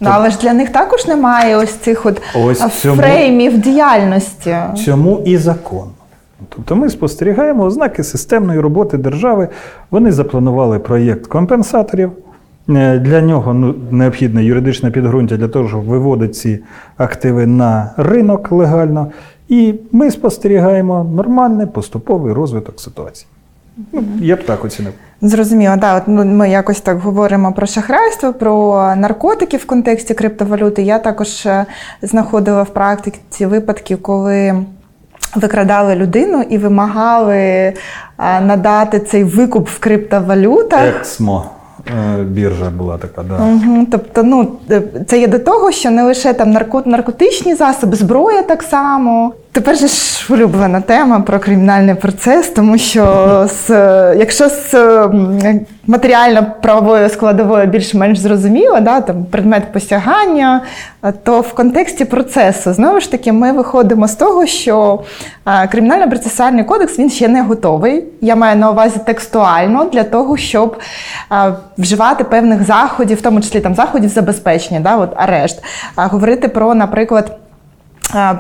[0.01, 4.57] Ну, але ж для них також немає ось цих от Ось цьому- фреймів діяльності.
[4.85, 5.89] Цьому і закон.
[6.49, 9.49] Тобто ми спостерігаємо ознаки системної роботи держави.
[9.91, 12.11] Вони запланували проєкт компенсаторів.
[12.69, 16.59] Е, Для нього ну, необхідне юридичне підґрунтя для того, щоб виводити ці
[16.97, 19.07] активи на ринок легально.
[19.49, 23.29] І ми спостерігаємо нормальний поступовий розвиток ситуації.
[23.93, 24.93] Ну, я б так оцінив.
[25.23, 30.83] Зрозуміло, да, от ну, ми якось так говоримо про шахрайство, про наркотики в контексті криптовалюти.
[30.83, 31.67] Я також е,
[32.03, 34.65] знаходила в практиці випадки, коли
[35.37, 37.75] викрадали людину і вимагали е,
[38.19, 40.97] надати цей викуп в криптовалютах.
[40.97, 41.51] Ексмо
[42.25, 43.45] біржа була така, да.
[43.45, 47.97] Угу, тобто, ну е, це є до того, що не лише там нарко- наркотичні засоби,
[47.97, 49.33] зброя так само.
[49.53, 53.05] Тепер же ж улюблена тема про кримінальний процес, тому що
[53.67, 54.75] з, е, якщо з
[55.87, 60.63] матеріально-правовою складовою більш-менш зрозуміло, да, там предмет посягання,
[61.23, 65.03] то в контексті процесу знову ж таки ми виходимо з того, що
[65.47, 68.05] кримінально-процесуальний кодекс він ще не готовий.
[68.21, 70.77] Я маю на увазі текстуально для того, щоб
[71.79, 75.65] вживати певних заходів, в тому числі там заходів забезпечення, да, от арешт,
[75.97, 77.39] говорити про, наприклад.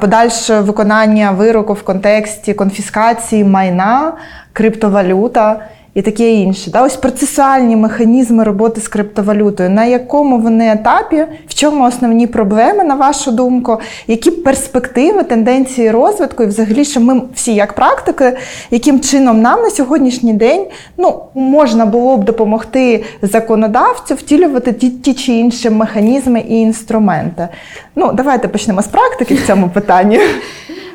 [0.00, 4.12] Подальше виконання вироку в контексті конфіскації майна,
[4.52, 5.60] криптовалюта
[5.94, 6.70] і таке інше.
[6.70, 6.82] Да?
[6.82, 9.70] Ось процесуальні механізми роботи з криптовалютою.
[9.70, 16.42] На якому вони етапі, в чому основні проблеми, на вашу думку, які перспективи, тенденції розвитку,
[16.42, 18.36] і взагалі, що ми всі як практики,
[18.70, 25.14] яким чином нам на сьогоднішній день ну, можна було б допомогти законодавцю втілювати ті, ті
[25.14, 27.48] чи інші механізми і інструменти.
[27.96, 30.20] Ну, давайте почнемо з практики в цьому питанні.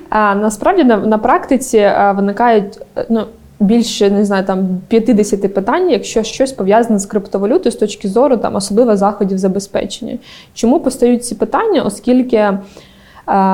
[0.09, 3.25] А насправді на, на практиці а, виникають е, ну,
[3.59, 8.55] більше не знаю, там 50 питань, якщо щось пов'язане з криптовалютою з точки зору там
[8.55, 10.17] особливо заходів забезпечення.
[10.53, 11.81] Чому постають ці питання?
[11.81, 12.59] Оскільки е,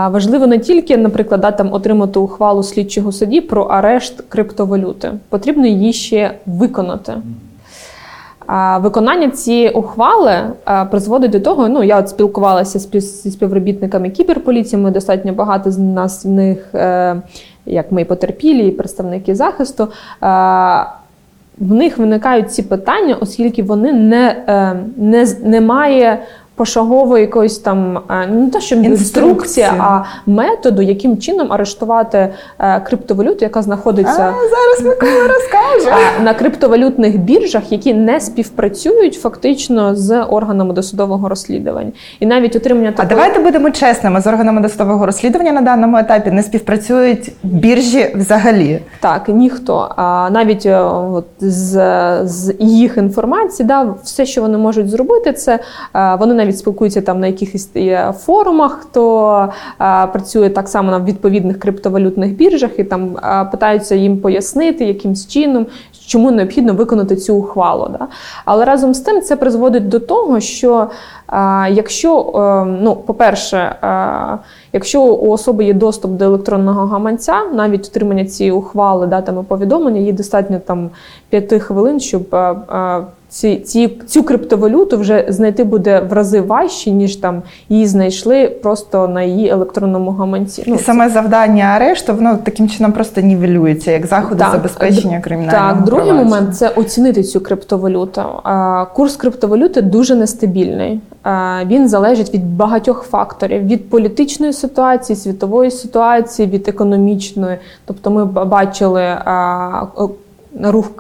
[0.09, 5.93] важливо не тільки, наприклад, да, там отримати ухвалу слідчого судді про арешт криптовалюти, потрібно її
[5.93, 7.13] ще виконати.
[8.79, 10.33] Виконання цієї ухвали
[10.91, 14.81] призводить до того, ну я от спілкувалася зі співробітниками кіберполіції.
[14.81, 17.15] Ми достатньо багато з нас в них, е,
[17.65, 19.83] як ми потерпілі, і представники захисту.
[19.83, 19.87] Е,
[21.57, 26.19] в них виникають ці питання, оскільки вони не, не, не, немає
[26.55, 29.67] пошагової якоїсь там е, не те, що Інструкції.
[29.77, 34.13] а методу, яким чином арештувати е, криптовалюту, яка А, знаходиться.
[34.49, 35.97] зараз Микола розкаже.
[36.23, 43.05] На криптовалютних біржах, які не співпрацюють фактично з органами досудового розслідування, і навіть отримання А
[43.05, 48.79] давайте будемо чесними з органами досудового розслідування на даному етапі не співпрацюють біржі взагалі.
[48.99, 49.89] Так, ніхто.
[49.95, 50.79] А навіть е,
[51.11, 51.73] от, з,
[52.23, 55.59] з їх інформації, да, все, що вони можуть зробити, це
[55.95, 59.29] е, вони навіть спілкуються там на якихось е, форумах, хто
[59.81, 65.27] е, працює так само на відповідних криптовалютних біржах, і там е, питаються їм пояснити, якимсь
[65.27, 65.65] чином,
[66.07, 67.89] чому необхідно виконати цю ухвалу.
[67.99, 68.07] Да?
[68.45, 70.89] Але разом з тим це призводить до того, що
[71.69, 72.31] якщо,
[72.81, 73.75] ну, по-перше,
[74.73, 80.13] якщо у особи є доступ до електронного гаманця, навіть отримання цієї ухвали, датами повідомлення, їй
[80.13, 80.89] достатньо там
[81.29, 86.91] 5 хвилин, щоб е, е, ці, ці, цю криптовалюту вже знайти буде в рази важче,
[86.91, 90.63] ніж там її знайшли просто на її електронному гаманці.
[90.67, 95.73] Ну, і саме завдання арешту воно таким чином просто нівелюється як заходи Так, забезпечення кримінального
[95.73, 98.21] Так, другий момент це оцінити цю криптовалюту.
[98.93, 100.99] Курс криптовалюти дуже нестабільний.
[101.23, 107.57] А, Він залежить від багатьох факторів: від політичної ситуації, світової ситуації, від економічної.
[107.85, 109.17] Тобто, ми бачили.
[110.61, 110.91] Рух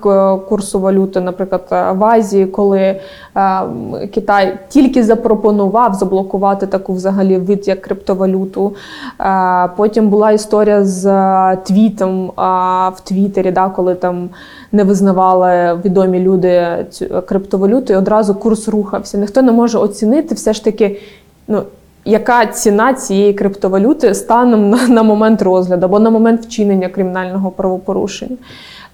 [0.49, 1.67] курсу валюти, наприклад,
[1.99, 2.99] в Азії, коли е,
[4.13, 8.73] Китай тільки запропонував заблокувати таку взагалі вид як криптовалюту.
[9.21, 12.31] Е, потім була історія з е, твітом е,
[12.89, 14.29] в Твіттері, да, коли там
[14.73, 19.17] не визнавали відомі люди цю криптовалюту, і одразу курс рухався.
[19.17, 20.99] Ніхто не може оцінити все ж таки.
[21.47, 21.63] Ну,
[22.05, 28.37] яка ціна цієї криптовалюти станом на, на момент розгляду або на момент вчинення кримінального правопорушення?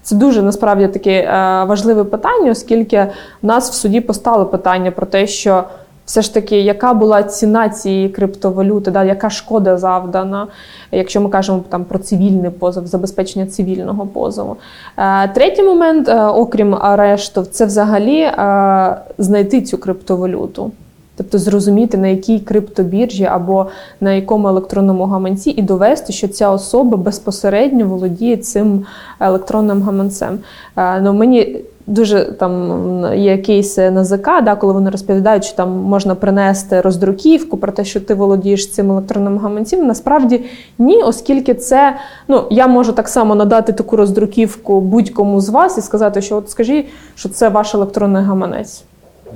[0.02, 3.06] Це дуже насправді таке е, важливе питання, оскільки
[3.42, 5.64] в нас в суді постало питання про те, що
[6.10, 10.46] все ж таки, яка була ціна цієї криптовалюти, да, яка шкода завдана,
[10.92, 14.56] якщо ми кажемо там про цивільний позов, забезпечення цивільного позову.
[14.96, 20.70] Е, третій момент, е, окрім арешту, це взагалі е, знайти цю криптовалюту.
[21.16, 23.66] Тобто зрозуміти, на якій криптобіржі або
[24.00, 28.84] на якому електронному гаманці, і довести, що ця особа безпосередньо володіє цим
[29.20, 30.38] електронним гаманцем.
[31.02, 36.80] Ну, мені дуже там є кейси НАЗК, да, коли вони розповідають, що там можна принести
[36.80, 39.86] роздруківку про те, що ти володієш цим електронним гаманцем.
[39.86, 40.44] Насправді
[40.78, 41.96] ні, оскільки це
[42.28, 46.50] ну я можу так само надати таку роздруківку будь-кому з вас і сказати, що от
[46.50, 48.84] скажіть, що це ваш електронний гаманець.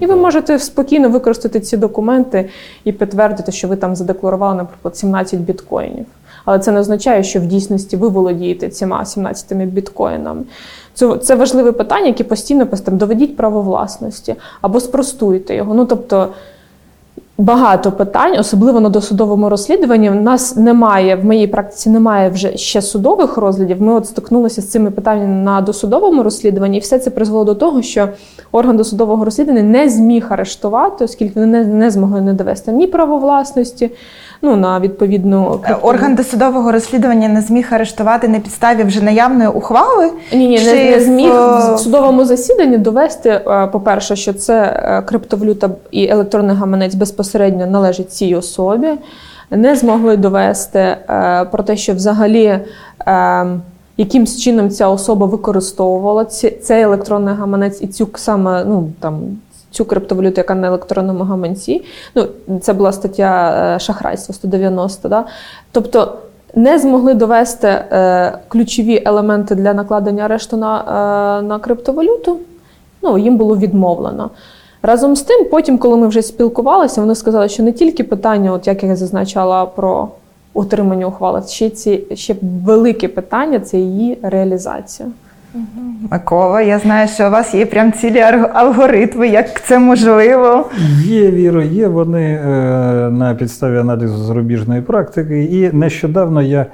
[0.00, 2.48] І ви можете спокійно використати ці документи
[2.84, 6.06] і підтвердити, що ви там задекларували, наприклад, 17 біткоїнів.
[6.44, 10.42] Але це не означає, що в дійсності ви володієте цими 17 біткоїнами.
[10.94, 15.74] Це, це важливе питання, яке постійно постійно доведіть право власності або спростуйте його.
[15.74, 16.28] Ну тобто
[17.38, 20.10] багато питань, особливо на досудовому розслідуванні.
[20.10, 23.82] У нас немає в моїй практиці немає вже ще судових розглядів.
[23.82, 27.82] Ми от стикнулися з цими питаннями на досудовому розслідуванні, і все це призвело до того,
[27.82, 28.08] що
[28.52, 33.90] орган досудового розслідування не зміг арештувати, оскільки вони не змогли не довести ні право власності,
[34.42, 40.10] ну на відповідну Е, Орган досудового розслідування не зміг арештувати на підставі вже наявної ухвали.
[40.32, 45.02] Ні, ні, Чи не, не зміг в судовому засіданні довести, е, по-перше, що це е,
[45.06, 48.88] криптовалюта і електронний гаманець безпосередньо належить цій особі.
[49.50, 50.96] Не змогли довести
[51.50, 52.58] про те, що взагалі
[53.96, 59.20] якимсь чином ця особа використовувала цей електронний гаманець і цю саме ну там.
[59.74, 61.84] Цю криптовалюту, яка на електронному гаманці,
[62.14, 62.26] ну
[62.60, 65.24] це була стаття е, шахрайства 190, да?
[65.72, 66.18] Тобто
[66.54, 72.38] не змогли довести е, ключові елементи для накладення арешту на, е, на криптовалюту,
[73.02, 74.30] ну, їм було відмовлено.
[74.82, 78.66] Разом з тим, потім, коли ми вже спілкувалися, вони сказали, що не тільки питання, от
[78.66, 80.08] як я зазначала про
[80.54, 85.08] отримання ухвали, ще ці ще велике питання це її реалізація.
[86.10, 88.18] Микола, я знаю, що у вас є прям цілі
[88.52, 90.70] алгоритми, як це можливо.
[91.04, 92.48] Є віро, є вони е,
[93.10, 95.44] на підставі аналізу зарубіжної практики.
[95.44, 96.66] І нещодавно я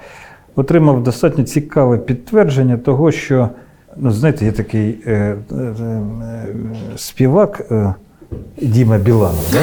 [0.56, 3.48] отримав достатньо цікаве підтвердження того, що,
[3.96, 6.02] ну, знаєте, є такий е, е, е,
[6.96, 7.62] співак.
[7.70, 7.94] Е,
[8.62, 9.62] Діма Біланов, да?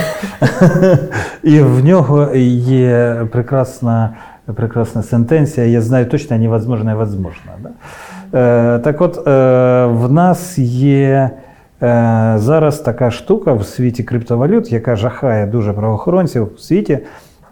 [1.43, 4.13] і в нього є прекрасна,
[4.55, 7.51] прекрасна сентенція Я знаю точно, невозможно, возможно.
[7.63, 7.69] Да?
[8.33, 9.31] Е, так от, е,
[9.85, 11.29] в нас є
[11.81, 16.99] е, зараз така штука в світі криптовалют, яка жахає дуже правоохоронців в світі,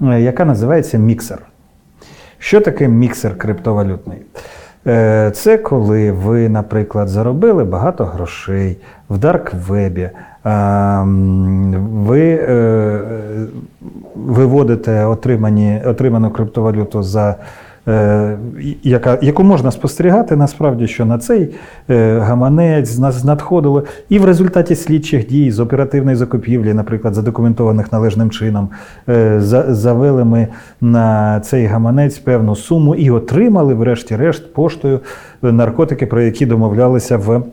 [0.02, 1.40] яка називається міксер.
[2.38, 4.18] Що таке міксер криптовалютний?
[5.34, 8.78] Це коли ви, наприклад, заробили багато грошей
[9.10, 10.10] в дарквебі,
[11.92, 12.48] ви
[14.16, 17.36] виводите отримані, отриману криптовалюту за.
[17.88, 18.38] Е,
[18.84, 21.56] Яка, яку можна спостерігати насправді, що на цей
[21.89, 28.69] е, гаманець надходило, і в результаті слідчих дій з оперативної закупівлі, наприклад, задокументованих належним чином,
[29.10, 30.48] е, завели ми
[30.82, 35.00] на цей гаманець певну суму і отримали, врешті-решт, поштою
[35.41, 37.43] наркотики, про які домовлялися в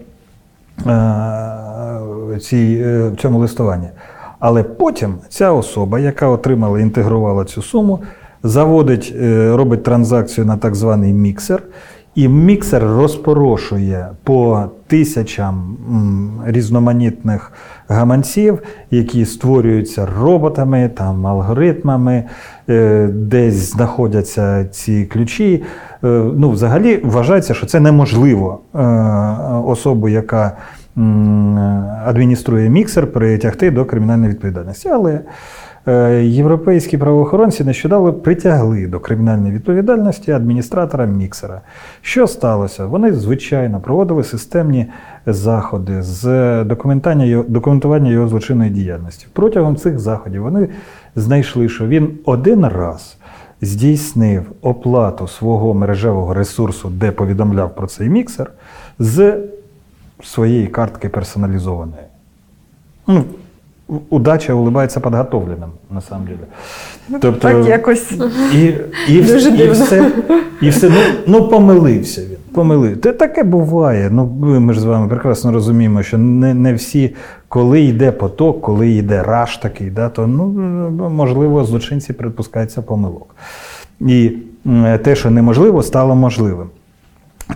[2.40, 3.88] цій, в цьому листуванні.
[4.42, 8.00] Але потім ця особа, яка отримала інтегрувала цю суму,
[8.42, 11.62] заводить, е, робить транзакцію на так званий міксер,
[12.14, 15.76] і міксер розпорошує по тисячам
[16.46, 17.52] різноманітних
[17.88, 18.58] гаманців,
[18.90, 22.24] які створюються роботами, там, алгоритмами,
[22.68, 25.62] е, десь знаходяться ці ключі.
[26.04, 28.60] Е, Ну, взагалі вважається, що це неможливо
[29.66, 30.56] особу, яка
[32.04, 34.88] адмініструє міксер, притягти до кримінальної відповідальності.
[34.88, 35.20] Але
[36.22, 41.60] європейські правоохоронці нещодавно притягли до кримінальної відповідальності адміністратора міксера.
[42.00, 42.86] Що сталося?
[42.86, 44.86] Вони, звичайно, проводили системні
[45.26, 46.24] заходи з
[47.48, 49.26] документування його злочинної діяльності.
[49.32, 50.68] Протягом цих заходів вони
[51.16, 53.16] знайшли, що він один раз
[53.60, 58.50] здійснив оплату свого мережевого ресурсу, де повідомляв про цей міксер,
[58.98, 59.36] з
[60.22, 62.02] своєї картки персоналізованої.
[63.06, 63.24] Ну,
[64.10, 66.46] удача улыбається підготовленим, на самом деле.
[67.20, 68.12] Тобто, Так якось.
[68.54, 68.74] і,
[69.08, 69.84] і, Дуже і, дивно.
[69.84, 70.10] все,
[70.62, 72.36] і все ну, ну, помилився він.
[72.54, 73.00] Помилив.
[73.00, 74.10] Те таке буває.
[74.12, 77.14] Ну, ми ж з вами прекрасно розуміємо, що не, не всі,
[77.48, 80.46] коли йде поток, коли йде раш такий, да, то ну,
[81.10, 83.34] можливо, злочинці припускаються помилок.
[84.00, 84.30] І
[85.02, 86.66] те, що неможливо, стало можливим.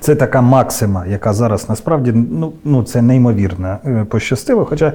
[0.00, 4.64] Це така максима, яка зараз насправді ну, ну, це неймовірно е, пощастило.
[4.64, 4.92] Хоча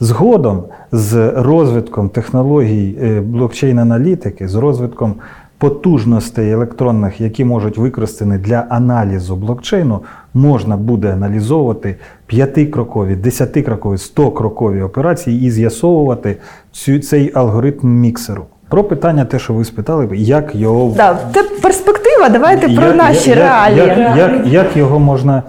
[0.00, 5.14] згодом з розвитком технологій е, блокчейн-аналітики, з розвитком
[5.58, 10.00] потужностей електронних, які можуть використані для аналізу блокчейну,
[10.34, 16.36] можна буде аналізовувати п'ятикрокові, десятикрокові, стокрокові операції і з'ясовувати
[16.72, 18.44] цю, цей алгоритм міксеру.
[18.68, 22.01] Про питання, те, що ви спитали, як його Да, це перспектива.
[22.28, 23.78] Давайте про наші реалії.
[23.86, 25.42] Як, як, як його можна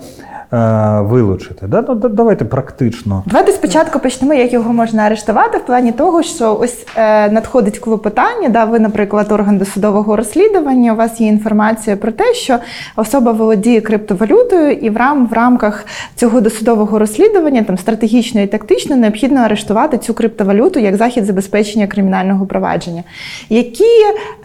[1.02, 1.68] вилучити?
[1.68, 1.86] Да?
[1.88, 3.24] Ну, давайте практично.
[3.26, 8.50] Давайте спочатку почнемо, як його можна арештувати, в плані того, що ось е, надходить клопотання.
[8.50, 10.94] Да, ви, наприклад, орган досудового розслідування.
[10.94, 12.58] У вас є інформація про те, що
[12.96, 15.86] особа володіє криптовалютою, і в, рам, в рамках
[16.16, 22.46] цього досудового розслідування, там стратегічно і тактично, необхідно арештувати цю криптовалюту як захід забезпечення кримінального
[22.46, 23.04] провадження.
[23.50, 23.84] Які,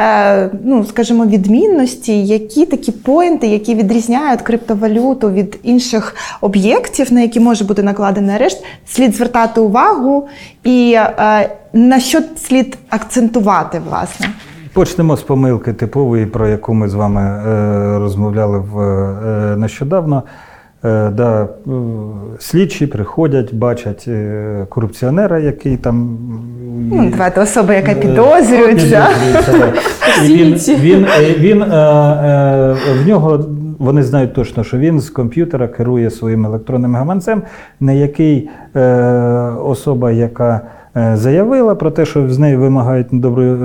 [0.00, 5.97] е, ну скажімо, відмінності, які такі поінти, які відрізняють криптовалюту від інших
[6.40, 10.28] об'єктів, на які може бути накладений арешт, слід звертати увагу
[10.64, 14.30] і е, на що слід акцентувати, власне.
[14.72, 20.22] Почнемо з помилки типової, про яку ми з вами е, розмовляли в, е, нещодавно.
[20.82, 21.48] Да,
[22.38, 24.08] слідчі приходять, бачать
[24.68, 26.18] корупціонера, який там.
[26.92, 29.08] Ну, давайте особа, яка підозрюється.
[30.24, 31.06] І він, він,
[31.38, 33.44] він, е, в нього
[33.78, 37.42] вони знають точно, що він з комп'ютера керує своїм електронним гаманцем,
[37.80, 38.80] на який е,
[39.64, 40.60] особа, яка
[41.14, 43.56] заявила про те, що з неї вимагають недобру, е,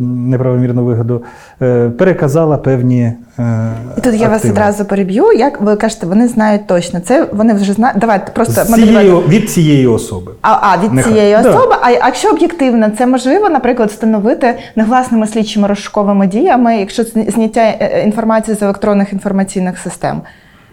[0.00, 1.22] неправомірну вигоду,
[1.62, 3.12] е, переказала певні.
[3.38, 5.32] Е, І тут я вас одразу переб'ю.
[5.32, 7.00] Як ви кажете, вони знають точно.
[7.00, 7.98] Це вони вже знають.
[7.98, 10.32] Давайте просто З цієї, від цієї особи.
[10.42, 11.12] А, а від Нехай.
[11.12, 11.50] цієї Да.
[11.50, 11.74] особи.
[11.82, 18.56] А якщо об'єктивно, це можливо, наприклад, встановити негласними слідчими розшуковими діями, якщо зняття е, інформації
[18.56, 20.20] з електронних інформаційних систем.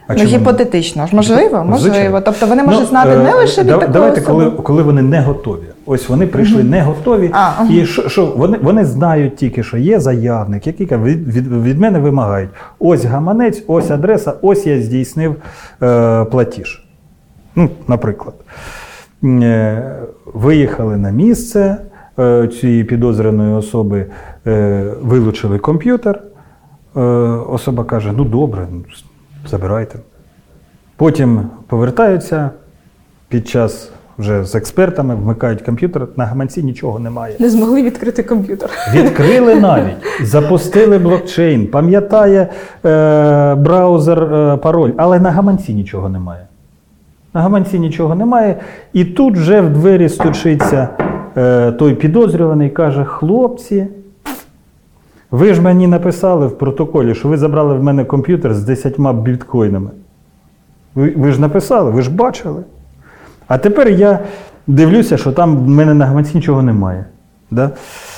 [0.10, 1.78] А ну, гіпотетично ж можливо, можливо.
[1.78, 2.22] Звичайно.
[2.22, 4.44] Тобто вони можуть Ну, знати не е, лише від такої Давайте, особи.
[4.44, 5.64] коли, коли вони не готові.
[5.86, 7.68] Ось вони прийшли не готові, А, ага.
[7.74, 12.00] і що, що вони, вони знають тільки, що є заявник, який від, від, від мене
[12.00, 12.50] вимагають.
[12.80, 15.36] Ось гаманець, ось адреса, ось я здійснив
[15.84, 16.84] е, платіж.
[17.56, 18.34] Ну, наприклад.
[19.24, 19.96] Е,
[20.34, 21.78] виїхали на місце
[22.20, 24.06] е, цієї підозрюваної особи,
[24.48, 26.22] е, вилучили комп'ютер.
[26.98, 27.00] Е,
[27.50, 28.68] особа каже: ну добре,
[29.48, 30.00] забирайте.
[30.96, 32.50] Потім повертаються
[33.30, 37.36] під час вже з експертами, вмикають комп'ютер, на гаманці нічого немає.
[37.40, 38.70] Не змогли відкрити комп'ютер.
[38.94, 42.50] Відкрили навіть, запустили блокчейн, пам'ятає
[42.86, 46.48] е, браузер е, пароль, але на гаманці нічого немає.
[47.34, 48.60] На гаманці нічого немає.
[48.94, 50.90] І тут вже в двері стучиться
[51.38, 53.88] е, той підозрюваний каже: хлопці,
[55.32, 59.90] ви ж мені написали в протоколі, що ви забрали в мене комп'ютер з 10 біткоїнами.
[60.96, 62.64] Ви, ви ж написали, ви ж бачили.
[63.48, 64.20] А тепер я
[64.68, 67.06] дивлюся, що там в мене на гаманці нічого немає.
[67.52, 67.72] Да?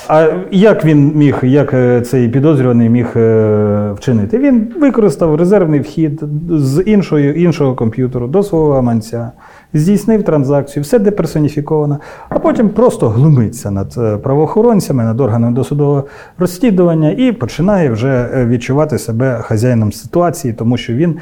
[0.08, 4.38] А як він міг, як е, цей підозрюваний міг е, вчинити?
[4.38, 9.30] Він використав резервний вхід з іншої, іншого комп'ютеру до свого гаманця,
[9.74, 11.98] здійснив транзакцію, все деперсоніфіковано,
[12.28, 16.04] а потім просто глумиться над е, правоохоронцями, над органами досудового
[16.38, 21.16] розслідування і починає вже е, відчувати себе хазяїном ситуації, тому що він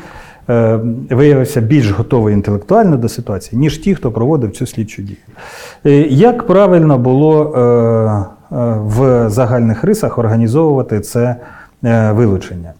[0.48, 0.80] е,
[1.10, 5.16] виявився більш готовий інтелектуально до ситуації, ніж ті, хто проводив цю слідчу дію.
[5.86, 11.36] Е, Як правильно було е, е, в загальних рисах організовувати це
[12.12, 12.72] вилучення?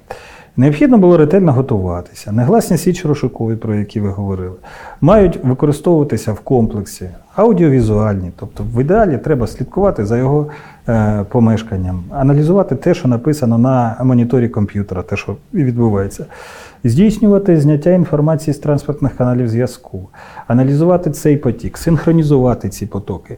[0.61, 2.33] Необхідно було ретельно готуватися.
[2.33, 4.55] Негласні слідчі розшукові, про які ви говорили,
[5.01, 8.31] мають використовуватися в комплексі аудіовізуальні.
[8.37, 10.47] Тобто, в ідеалі треба слідкувати за його
[10.89, 16.27] е, помешканням, аналізувати те, що написано на моніторі комп'ютера, те, що відбувається.
[16.85, 20.09] Здійснювати зняття інформації з транспортних каналів зв'язку,
[20.47, 23.37] аналізувати цей потік, синхронізувати ці потоки.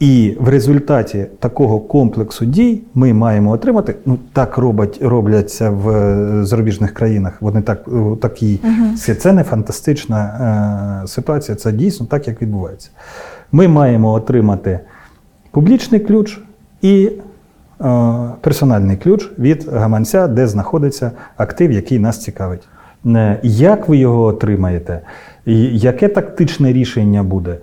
[0.00, 3.94] І в результаті такого комплексу дій ми маємо отримати.
[4.06, 7.42] Ну так робять, робляться в е, зарубіжних країнах.
[7.42, 8.60] Вони так е, такі
[8.98, 11.56] це, це не фантастична е, ситуація.
[11.56, 12.90] Це дійсно так, як відбувається.
[13.52, 14.80] Ми маємо отримати
[15.50, 16.40] публічний ключ
[16.82, 17.10] і
[17.80, 22.62] е, персональний ключ від гаманця, де знаходиться актив, який нас цікавить.
[23.06, 25.00] Е, Як ви його отримаєте?
[25.46, 27.56] Яке тактичне рішення буде?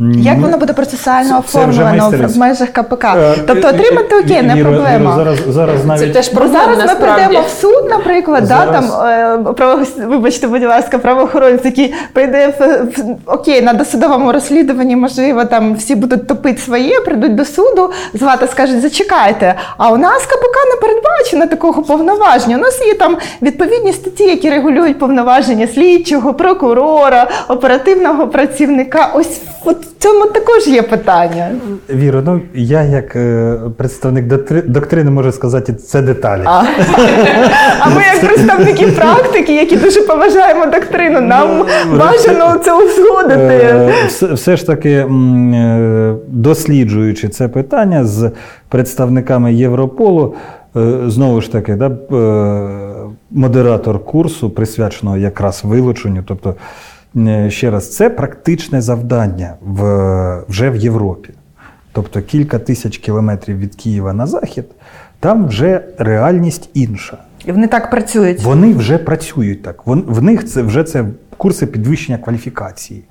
[0.00, 3.04] Як воно буде процесуально це- це оформлено в- межах КПК?
[3.04, 5.14] Е, Тобто е, отримати е, окей, не проблема.
[5.16, 9.82] Зараз, зараз навіть Це теж Бо зараз ми прийдемо в суд, наприклад, да, там право,
[10.06, 15.94] вибачте, будь ласка, правоохоронець, який прийде в, в- окей, на досудовому розслідуванні, можливо, там всі
[15.94, 19.54] будуть топити своє, прийдуть до суду, звати скажуть, зачекайте.
[19.76, 22.56] А у нас КПК не передбачено такого повноваження.
[22.56, 29.10] У нас є там відповідні статті, які регулюють повноваження слідчого, прокурора, оперативного працівника.
[29.14, 31.50] Ось от в цьому також є питання.
[31.90, 36.42] Віро, ну я як е, представник доктри- доктрини можу сказати, це деталі.
[36.44, 36.62] А,
[37.80, 43.40] а ми, як представники практики, які дуже поважаємо доктрину, нам Ну, бажано це узгодити.
[43.64, 48.30] Е, все, все ж таки, м, е, досліджуючи це питання з
[48.68, 50.34] представниками Європолу,
[50.76, 52.70] е, знову ж таки, да, е,
[53.30, 56.54] модератор курсу, присвяченого якраз вилученню, тобто,
[57.48, 61.30] ще раз, це практичне завдання в, вже в Європі.
[61.92, 64.64] Тобто кілька тисяч кілометрів від Києва на захід,
[65.20, 67.18] там вже реальність інша.
[67.44, 68.42] І вони так працюють.
[68.42, 69.86] Вони вже працюють так.
[69.86, 71.04] Вон, в них це вже це
[71.36, 73.04] курси підвищення кваліфікації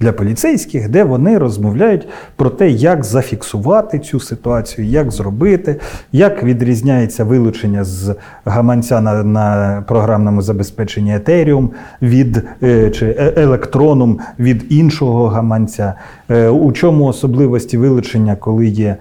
[0.00, 5.80] для поліцейських, де вони розмовляють про те, як зафіксувати цю ситуацію, як зробити,
[6.12, 8.14] як відрізняється вилучення з
[8.44, 11.68] гаманця на, на програмному забезпеченні Ethereum
[12.02, 15.94] від е, чи е- електроном від іншого гаманця,
[16.30, 18.96] е, у чому особливості вилучення, коли є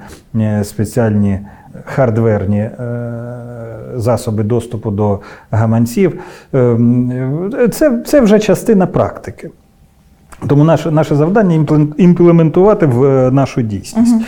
[0.63, 1.39] спеціальні
[1.85, 2.69] хардверні
[3.95, 5.19] засоби доступу до
[5.51, 6.19] гаманців.
[6.53, 9.49] Ем, Це, це вже частина практики.
[10.47, 11.65] Тому наше, наше завдання
[11.97, 14.15] імплементувати в е, нашу дійсність.
[14.21, 14.25] Е,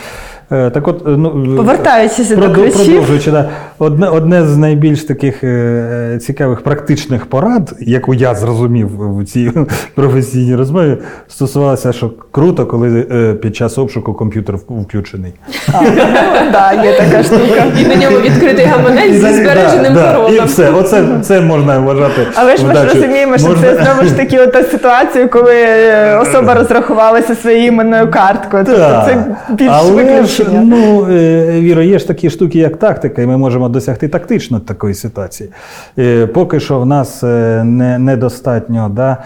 [0.48, 2.84] Так от, е, ну, Повертаючись до Проду- ключів.
[2.84, 9.24] Продовжуючи, да, одне, одне з найбільш таких е, цікавих практичних порад, яку я зрозумів в
[9.24, 9.50] цій
[9.94, 10.96] професійній розмові,
[11.28, 15.32] стосувалося, що круто, коли е, під час обшуку комп'ютер включений.
[15.72, 17.64] А, ну, є така штука.
[17.80, 22.26] І на ньому відкритий гаманець зі збереженим да, І все, оце це можна вважати.
[22.34, 26.54] Але ж ми ж розуміємо, що це знову ж таки ота ситуація, коли е, особа
[26.54, 28.64] розрахувалася своєю іменною карткою.
[28.66, 33.26] Тобто це більш Але ж, ну, е, Віро, є ж такі штуки, як тактика, і
[33.26, 35.50] ми можемо досягти тактично такої ситуації.
[35.98, 39.16] Е, Поки що в нас е, не, недостатньо да,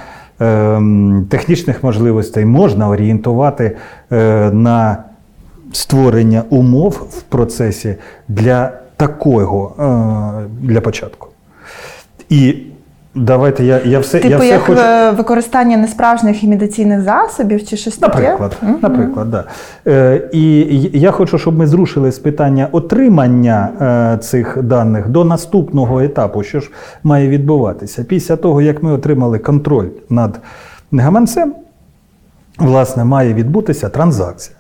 [0.41, 3.77] ем, технічних можливостей можна орієнтувати
[4.13, 5.05] е, на
[5.73, 7.95] створення умов в процесі
[8.29, 11.29] для такого, е, для початку.
[12.29, 12.57] І
[13.15, 14.81] давайте я, я все, я Типу, все як хочу.
[14.81, 18.21] е, використання несправжніх імітаційних засобів чи щось таке?
[18.23, 18.79] Наприклад, Мгм.
[18.83, 19.45] наприклад, да.
[19.87, 23.69] Е, і я хочу, щоб ми зрушили з питання отримання
[24.15, 26.71] е, цих даних до наступного етапу, що ж
[27.03, 28.05] має відбуватися.
[28.05, 30.41] Після того, як ми отримали контроль над
[30.93, 31.55] гаманцем,
[32.59, 34.57] власне, має відбутися транзакція.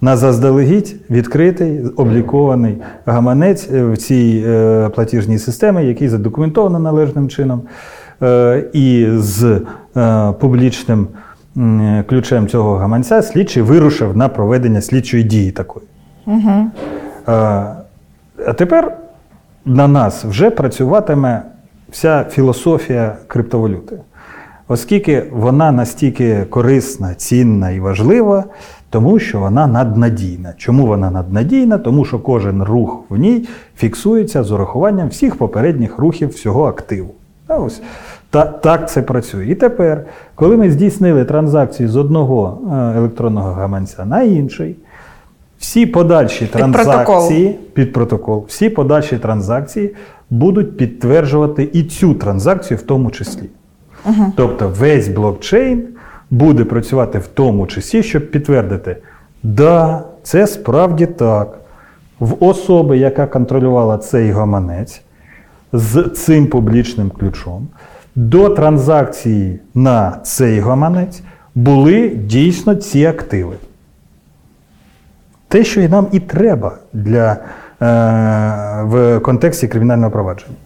[0.00, 7.62] На заздалегідь відкритий облікований гаманець е, в цій е, платіжній системі, який задокументовано належним чином,
[8.22, 9.60] е, і з
[10.40, 11.08] публічним
[12.08, 15.86] ключем цього гаманця слідчий вирушив на проведення слідчої дії такої.
[16.26, 16.70] Угу.
[17.26, 18.96] А тепер
[19.64, 21.42] на нас вже працюватиме
[21.88, 23.96] вся філософія криптовалюти,
[24.68, 28.44] оскільки вона настільки корисна, цінна і важлива,
[28.90, 30.54] тому що вона наднадійна.
[30.56, 31.78] Чому вона наднадійна?
[31.78, 37.14] Тому що кожен рух в ній фіксується з урахуванням всіх попередніх рухів всього активу.
[37.48, 37.82] А ось
[38.30, 39.46] та, так це працює.
[39.46, 44.76] І тепер, коли ми здійснили транзакції з одного е, електронного гаманця на інший,
[45.58, 49.94] всі подальші транзакції під протокол, всі подальші транзакції
[50.30, 53.48] будуть підтверджувати і цю транзакцію в тому числі.
[54.36, 55.82] Тобто весь блокчейн
[56.30, 58.96] буде працювати в тому числі, щоб підтвердити,
[59.42, 61.58] да, це справді так.
[62.20, 65.02] В особи, яка контролювала цей гаманець
[65.72, 67.68] з цим публічним ключом,
[68.14, 71.22] до транзакції на цей гаманець
[71.54, 73.56] були дійсно ці активи.
[75.48, 77.36] Те, що і нам і треба для, е,
[78.82, 80.56] в контексті кримінального провадження.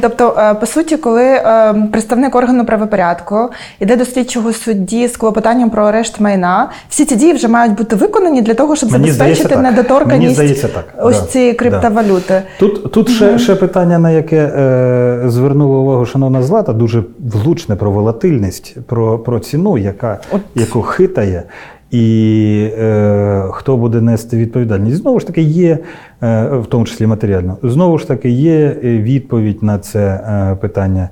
[0.00, 3.48] Тобто, е, по суті, коли е, представник органу правопорядку
[3.80, 7.96] йде до слідчого судді з клопотанням про арешт майна, всі ці дії вже мають бути
[7.96, 9.62] виконані для того, щоб Мені забезпечити так.
[9.62, 10.84] недоторканність Мені здається, так.
[11.02, 11.26] ось Да.
[11.26, 12.42] цієї криптовалюти.
[12.58, 17.90] Тут, тут ще, ще питання, на яке е, звернула увагу шановна Злата, дуже влучне про
[17.90, 20.18] волатильність, про, про ціну, яка,
[20.54, 21.42] яку хитає.
[21.90, 24.96] І е, хто буде нести відповідальність?
[24.96, 25.78] Знову ж таки, є,
[26.22, 31.08] е, в тому числі матеріально, знову ж таки, є е, відповідь на це е, питання.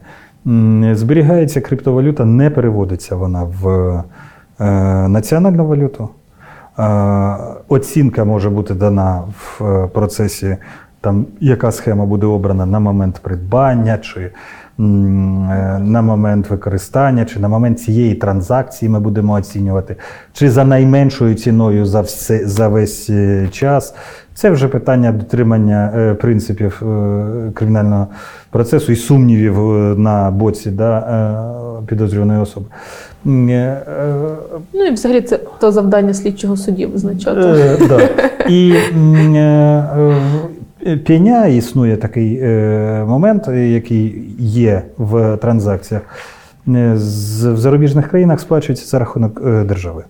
[0.92, 3.68] Зберігається криптовалюта, не переводиться вона в
[4.60, 4.64] е,
[5.08, 6.08] національну валюту.
[6.78, 7.36] Е,
[7.68, 10.56] Оцінка може бути дана в е, процесі,
[11.00, 14.30] там, яка схема буде обрана на момент придбання, чи
[14.78, 19.96] на момент використання, чи на момент цієї транзакції ми будемо оцінювати,
[20.32, 23.94] чи за найменшою ціною за, все, за весь е, час.
[24.34, 28.06] Це вже питання дотримання е, принципів е, кримінального
[28.50, 32.66] процесу і сумнівів е, на боці да, е, підозрюваної особи.
[33.26, 33.82] Е, е,
[34.72, 37.40] Ну і взагалі це то завдання слідчого судді визначати.
[37.40, 38.00] Е, да.
[38.48, 40.16] І е, е,
[40.94, 46.02] пеня існує такий е, момент, який є в транзакціях.
[46.68, 50.04] Е, В зарубіжних країнах сплачується за рахунок е, держави.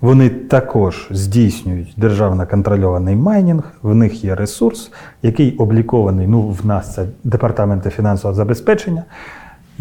[0.00, 4.92] Вони також здійснюють державно контрольований майнінг, в них є ресурс,
[5.22, 6.26] який облікований.
[6.26, 9.04] Ну, в нас це департамент фінансового забезпечення.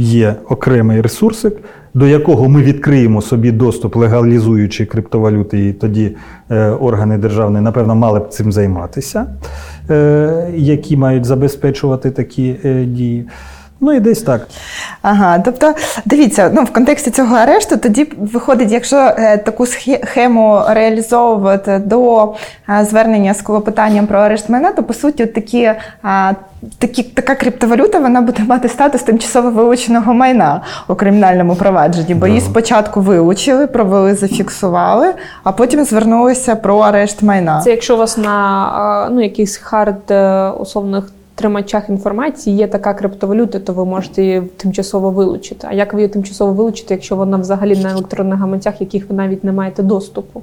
[0.02, 1.54] Є окремий ресурсик,
[1.94, 6.16] до якого ми відкриємо собі доступ, легалізуючи криптовалюти, і тоді
[6.50, 9.26] е, органи державні, напевно, мали б цим займатися,
[9.90, 13.26] е, які мають забезпечувати такі е, дії.
[13.82, 14.48] Ну і десь так.
[15.02, 15.74] Ага, тобто,
[16.06, 22.34] дивіться, ну в контексті цього арешту тоді виходить, якщо е, таку схему реалізовувати до
[22.70, 25.78] е, звернення з клопотанням про арешт майна, то по суті такі, е,
[26.80, 32.42] такі, така криптовалюта вона буде мати статус тимчасово вилученого майна у кримінальному провадженні, бо її
[32.42, 35.14] спочатку вилучили, провели, зафіксували,
[35.44, 37.62] а потім звернулися про арешт майна.
[37.62, 41.04] Це якщо у вас на е, ну, якихось hard е, условних
[41.40, 45.68] тримачах інформації є така криптовалюта, то ви можете її тимчасово вилучити.
[45.70, 49.44] А як ви її тимчасово вилучите, якщо вона взагалі на електронних гаманцях, яких ви навіть
[49.44, 50.42] не маєте доступу?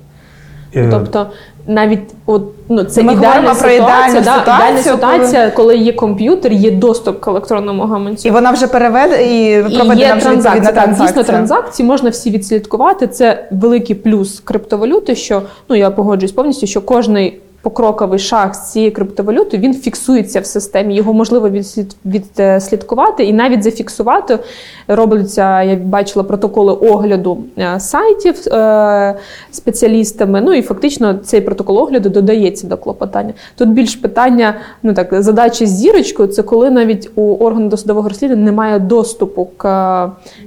[0.75, 1.27] Е, Тобто
[1.67, 6.53] навіть от ну це Ми ідеальна про ситуація, ідеальну да, ідеальна ситуація, коли є комп'ютер,
[6.53, 8.29] є доступ к електронному гаманцю.
[8.29, 13.07] І вона вже переведена і проведена відповідна Так, дійсно, транзакції можна всі відслідкувати.
[13.07, 15.15] Це великий плюс криптовалюти.
[15.15, 20.47] Що ну я погоджуюсь повністю, що кожний покроковий шаг з цієї криптовалюти він фіксується в
[20.47, 20.95] системі.
[20.95, 24.39] Його можливо відслід- відслідкувати і навіть зафіксувати.
[24.89, 29.15] Робляться, я бачила протоколи огляду е, сайтів е,
[29.51, 30.41] спеціалістами.
[30.41, 33.33] Ну і фактично цей протокол огляду додається до клопотання.
[33.57, 38.45] Тут більш питання, ну так, задача з зірочкою це коли навіть у органу досудового розслідування
[38.45, 39.67] немає доступу к,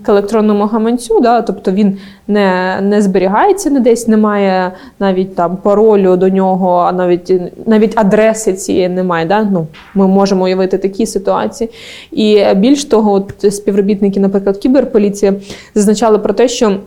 [0.03, 1.97] к електронному гаманцю, да, тобто він
[2.29, 7.33] не, не зберігається не десь, немає навіть там паролю до нього, а навіть
[7.65, 9.25] навіть адреси цієї немає.
[9.25, 9.43] Да?
[9.43, 11.69] Ну, ми можемо уявити такі ситуації.
[12.11, 15.33] І більш того, от співробітники, наприклад, кіберполіції
[15.75, 16.77] зазначали про те, що.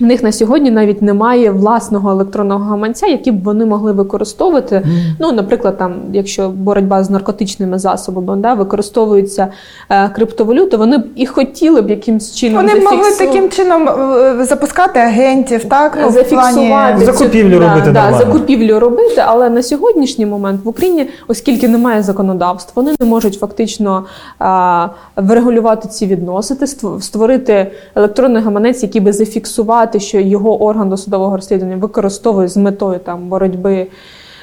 [0.00, 4.86] В них на сьогодні навіть немає власного електронного гаманця, який б вони могли використовувати.
[5.20, 9.48] Ну, наприклад, там, якщо боротьба з наркотичними засобами, да, використовується
[9.90, 14.44] е, криптовалюта, вони б і хотіли б якимсь чином Вони б могли таким чином е,
[14.44, 15.98] запускати агентів, так?
[16.00, 17.04] Ну, в зафіксувати плані...
[17.04, 22.72] Закупівлю да, робити да, закупівлю робити, але на сьогоднішній момент в Україні, оскільки немає законодавства,
[22.74, 24.04] вони не можуть фактично
[24.38, 31.36] а, врегулювати ці відносини, ство- створити електронний гаманець, який би зафіксувати, що його орган досудового
[31.36, 33.86] розслідування використовує з метою там боротьби.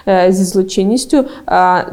[0.08, 1.26] е, Зі злочинністю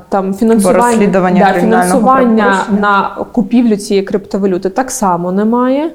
[0.08, 1.06] там фінансування,
[1.54, 5.90] да, фінансування на купівлю цієї криптовалюти так само немає.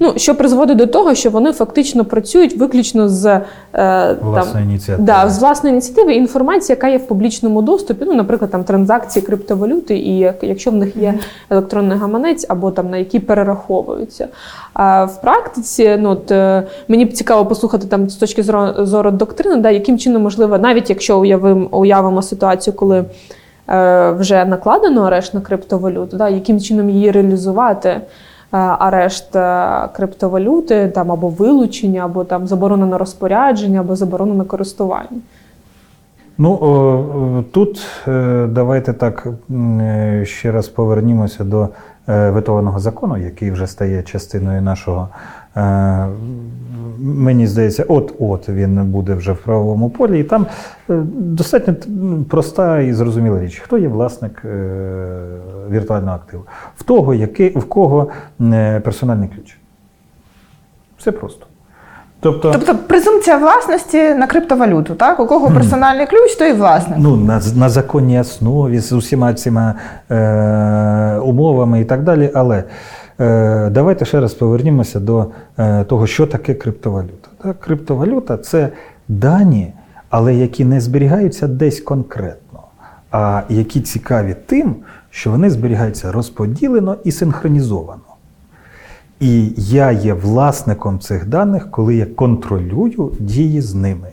[0.00, 3.40] Ну що призводить до того, що вони фактично працюють виключно з
[3.74, 5.06] е, Власної там, ініціативи.
[5.06, 8.04] Да, з власної ініціативи інформація, яка є в публічному доступі.
[8.08, 11.14] Ну, наприклад, там транзакції криптовалюти, і якщо в них є
[11.50, 14.28] електронний гаманець або там на які перераховуються.
[14.72, 19.10] А в практиці, ну от е, мені б цікаво послухати там з точки зору, зору
[19.10, 23.04] доктрини, да, яким чином можливо, навіть якщо уявимо, уявимо ситуацію, коли
[23.68, 28.00] е, вже накладено арешт на криптовалюту, да, яким чином її реалізувати.
[28.54, 34.44] Е, Арешт е, криптовалюти там або вилучення, або там заборона на розпорядження, або заборона на
[34.44, 35.20] користування.
[36.38, 41.68] Ну, о, тут е, давайте так е, ще раз повернімося до
[42.06, 45.08] витованого закону, який вже стає частиною нашого.
[45.56, 46.06] Е,
[46.98, 50.46] Мені здається, от-от він буде вже в правовому полі, і там
[50.90, 51.74] е, достатньо
[52.30, 54.68] проста і зрозуміла річ, хто є власник е,
[55.70, 56.42] віртуального активу,
[56.76, 58.08] в того, який, в кого
[58.82, 59.56] персональний ключ.
[60.98, 61.46] Все просто.
[62.24, 65.20] Тобто, Тобто презумпція власності на криптовалюту, так?
[65.20, 66.98] У кого персональний ключ, то і власник.
[67.00, 69.74] Ну, на, на законній основі з усіма цими
[70.10, 72.30] е, умовами і так далі.
[72.34, 72.64] Але
[73.18, 75.26] давайте ще раз повернімося до
[75.58, 77.28] е, того, що таке криптовалюта.
[77.42, 78.68] Так, криптовалюта це
[79.08, 79.72] дані,
[80.10, 82.60] але які не зберігаються десь конкретно,
[83.10, 84.76] а які цікаві тим,
[85.10, 88.00] що вони зберігаються розподілено і синхронізовано.
[89.20, 94.08] І я є власником цих даних, коли я контролюю дії з ними.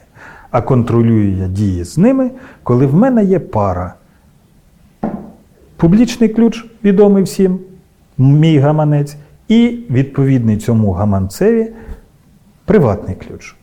[0.51, 2.31] А контролюю я дії з ними,
[2.63, 3.93] коли в мене є пара.
[5.77, 7.59] Публічний ключ, відомий всім,
[8.21, 9.15] мій гаманець,
[9.47, 11.71] і відповідний цьому гаманцеві
[12.65, 13.55] приватний ключ.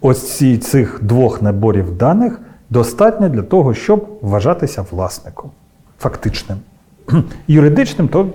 [0.00, 2.40] Ось ці, цих двох наборів даних
[2.70, 5.50] достатньо для того, щоб вважатися власником
[5.98, 6.58] фактичним.
[7.48, 8.26] Юридичним то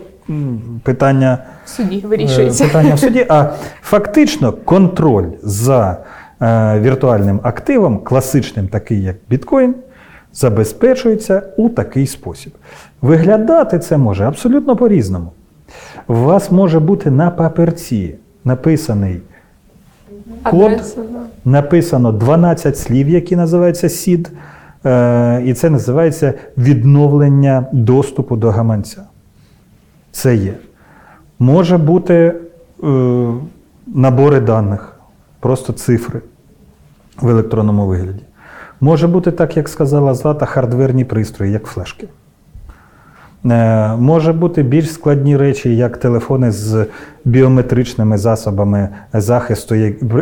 [0.83, 2.63] питання В суді Е, вирішується.
[2.63, 3.25] Питання в суді.
[3.29, 3.45] А
[3.81, 5.97] фактично контроль за
[6.41, 9.75] е, віртуальним активом, класичним, такий як біткоін,
[10.33, 12.53] забезпечується у такий спосіб.
[13.01, 15.31] Виглядати це може абсолютно по-різному.
[16.07, 19.21] У вас може бути на паперці написаний
[20.43, 20.97] код,
[21.45, 24.31] написано 12 слів, які називаються сід,
[24.85, 29.03] е, і це називається відновлення доступу до гаманця.
[30.11, 30.53] Це є.
[31.39, 32.35] Може бути е,
[33.87, 34.99] набори даних,
[35.39, 36.21] просто цифри
[37.21, 38.23] в електронному вигляді.
[38.81, 42.07] Може бути, так як сказала Злата, хардверні пристрої, як флешки.
[43.45, 46.85] Е, Може бути більш складні речі, як телефони з
[47.25, 49.75] біометричними засобами захисту,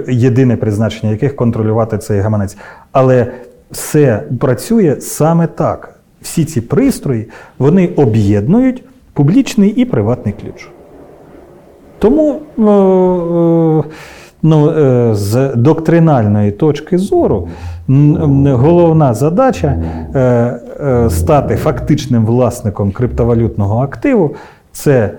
[0.07, 2.57] єдине призначення яких контролювати цей гаманець.
[2.91, 3.27] Але
[3.71, 5.99] все працює саме так.
[6.21, 10.67] Всі ці пристрої вони об'єднують публічний і приватний ключ.
[11.99, 13.83] Тому е, е,
[14.47, 17.47] ну, е, з доктринальної точки зору
[18.45, 24.35] головна задача е, е, стати фактичним власником криптовалютного активу
[24.71, 25.11] це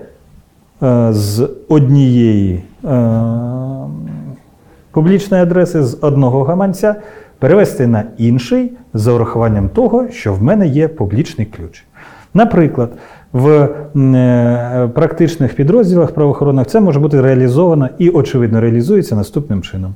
[1.11, 2.63] з однієї
[4.91, 6.95] публічної адреси з одного гаманця
[7.39, 11.83] перевести на інший за урахуванням того, що в мене є публічний ключ.
[12.33, 12.89] Наприклад,
[13.33, 19.93] в е, практичних підрозділах правоохоронних це може бути реалізовано і, очевидно, реалізується наступним чином.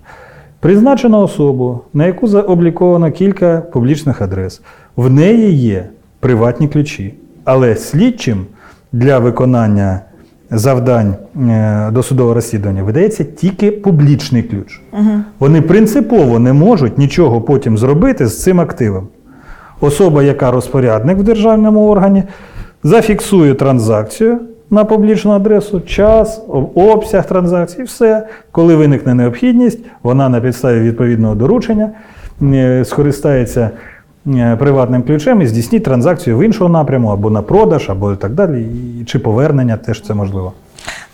[0.60, 4.62] Призначено особу, на яку заобліковано кілька публічних адрес.
[4.96, 5.86] В неї є
[6.20, 7.14] приватні ключі,
[7.44, 8.46] але слідчим
[8.92, 10.00] для виконання
[10.52, 11.16] завдань
[11.50, 14.82] е, досудового розслідування видається тільки публічний ключ.
[15.40, 19.08] Вони принципово не можуть нічого потім зробити з цим активом.
[19.82, 22.24] Особа, яка розпорядник в державному органі,
[22.84, 26.42] зафіксує транзакцію на публічну адресу, час,
[26.76, 28.28] обсяг транзакції, все.
[28.52, 31.90] Коли виникне необхідність, вона на підставі відповідного доручення
[32.42, 33.70] е, скористається
[34.28, 38.66] е, приватним ключем і здійснить транзакцію в іншому напряму, або на продаж, або так далі,
[39.06, 40.54] чи повернення теж це можливо.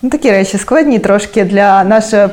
[0.02, 2.28] Ну, такі речі складні трошки для нашої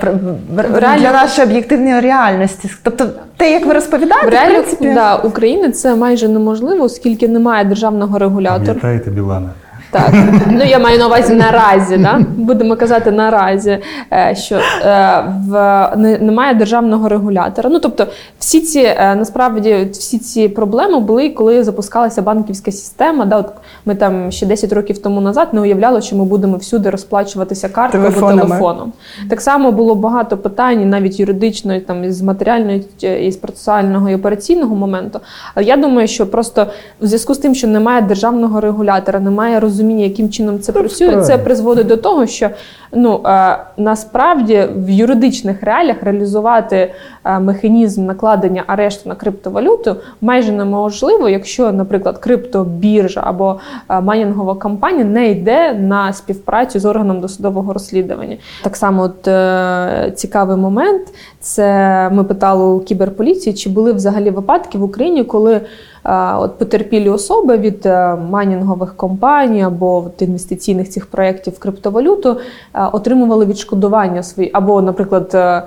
[0.99, 2.71] для нашої об'єктивної реальності.
[2.83, 3.07] Тобто,
[3.37, 8.19] те, як ви розповідаєте, В в принципі, да, України це майже неможливо, оскільки немає державного
[8.19, 8.67] регулятора.
[8.67, 9.51] Пам'ятаєте, Білана?
[9.97, 10.15] Так,
[10.51, 12.21] ну я маю на увазі наразі, да?
[12.37, 13.79] будемо казати наразі,
[14.13, 15.91] е, що е, в
[16.21, 17.71] немає державного регулятора.
[17.71, 18.07] Ну тобто,
[18.39, 23.25] всі ці е, насправді всі ці проблеми були, коли запускалася банківська система.
[23.25, 23.53] Да, от
[23.85, 28.07] ми там ще 10 років тому назад не уявляли, що ми будемо всюди розплачуватися карткою
[28.07, 28.93] або телефоном.
[29.31, 32.87] Так само було багато питань, навіть юридичної, там з матеріальної
[33.27, 35.21] і з процесуального і операційного моменту.
[35.55, 36.67] Але я думаю, що просто
[37.01, 41.39] в зв'язку з тим, що немає державного регулятора, немає розуміння, яким чином це працює, це
[41.39, 42.51] призводить до того, що
[42.93, 46.93] ну е, насправді в юридичних реаліях реалізувати
[47.25, 53.61] е, механізм накладення арешту на криптовалюту майже неможливо, якщо, наприклад, криптобіржа або
[53.91, 58.37] е, майнінгова компанія не йде на співпрацю з органом досудового розслідування.
[58.63, 61.03] Так само, от е, цікавий момент,
[61.41, 61.67] це
[62.13, 65.61] ми питали у кіберполіції, чи були взагалі випадки в Україні, коли
[66.39, 72.37] от потерпілі особи від е, майнінгових компаній або от інвестиційних цих проєктів в криптовалюту
[72.75, 75.63] е, отримували відшкодування свої, або, наприклад, е,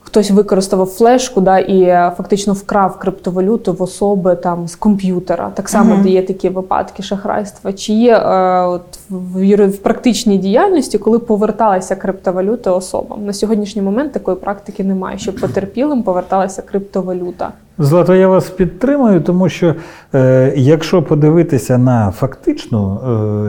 [0.00, 5.50] хтось використав флешку да, і е, фактично вкрав криптовалюту в особи там з комп'ютера.
[5.54, 6.08] Так само Мгм.
[6.08, 7.72] є такі випадки шахрайства.
[7.72, 13.26] Чи є е, от, в, в практичній діяльності, коли поверталася криптовалюта особам?
[13.26, 17.52] На сьогоднішній момент такої практики немає, щоб потерпілим поверталася криптовалюта.
[17.78, 19.74] Злато, я вас підтримую, тому що
[20.14, 23.00] е, якщо подивитися на фактичну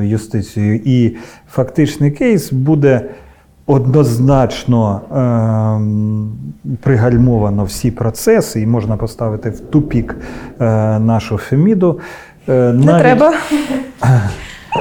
[0.02, 1.16] е, юстицію і
[1.50, 3.10] фактичний кейс, буде
[3.66, 10.16] однозначно е, пригальмовано всі процеси, і можна поставити в тупік
[10.60, 10.66] е,
[11.00, 12.00] нашу Феміду.
[12.50, 13.34] Е, не треба.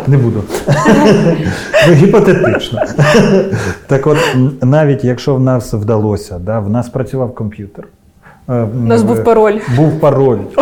[0.06, 0.42] Не буду.
[1.88, 2.82] ну, гіпотетично.
[3.86, 4.18] так от,
[4.62, 7.88] навіть якщо в нас вдалося, да, в нас працював комп'ютер.
[8.48, 9.54] Е, У нас був пароль.
[9.76, 10.38] Був пароль.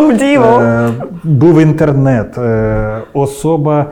[0.61, 0.89] Е,
[1.23, 3.85] був інтернет, е, особа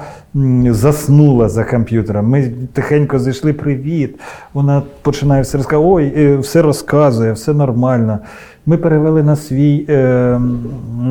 [0.70, 2.26] заснула за комп'ютером.
[2.26, 4.20] Ми тихенько зайшли, привіт.
[4.54, 8.20] Вона починає все розказувати, ой, е, все розказує, все нормально.
[8.66, 10.39] Ми перевели на свій е,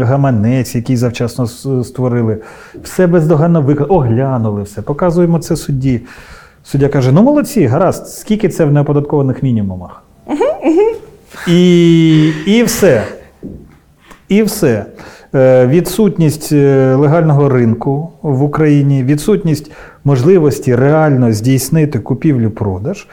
[0.01, 1.47] гаманець, який завчасно
[1.85, 2.39] створили.
[2.83, 6.01] Все бездоганно виклали, оглянули все, показуємо це судді.
[6.65, 10.03] Суддя каже: ну молодці, гаразд, скільки це в неоподаткованих мінімумах?
[11.47, 13.03] І, і все.
[14.29, 14.87] І все.
[15.35, 19.73] Е, Відсутність е, легального ринку в Україні, відсутність
[20.05, 23.07] можливості реально здійснити купівлю-продаж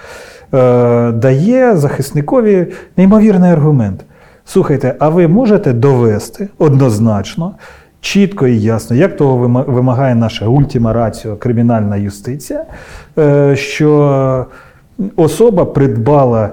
[0.53, 2.67] е, дає захисникові
[2.97, 4.05] неймовірний аргумент.
[4.45, 7.55] Слухайте, а ви можете довести однозначно,
[8.01, 12.65] чітко і ясно, як того вимагає наша ультима раціо кримінальна юстиція,
[13.53, 14.45] що
[15.15, 16.49] особа придбала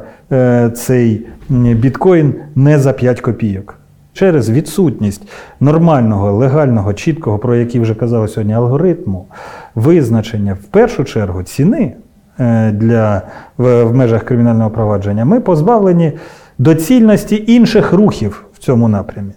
[0.75, 3.79] цей біткоін не за 5 копійок.
[4.13, 5.29] Через відсутність
[5.61, 9.27] нормального, легального, чіткого, про який вже казали сьогодні, алгоритму,
[9.75, 11.93] визначення в першу чергу ціни
[12.41, 13.23] е, для,
[13.59, 16.13] в, в межах кримінального провадження, ми позбавлені
[16.59, 19.33] доцільності інших рухів в цьому напрямі.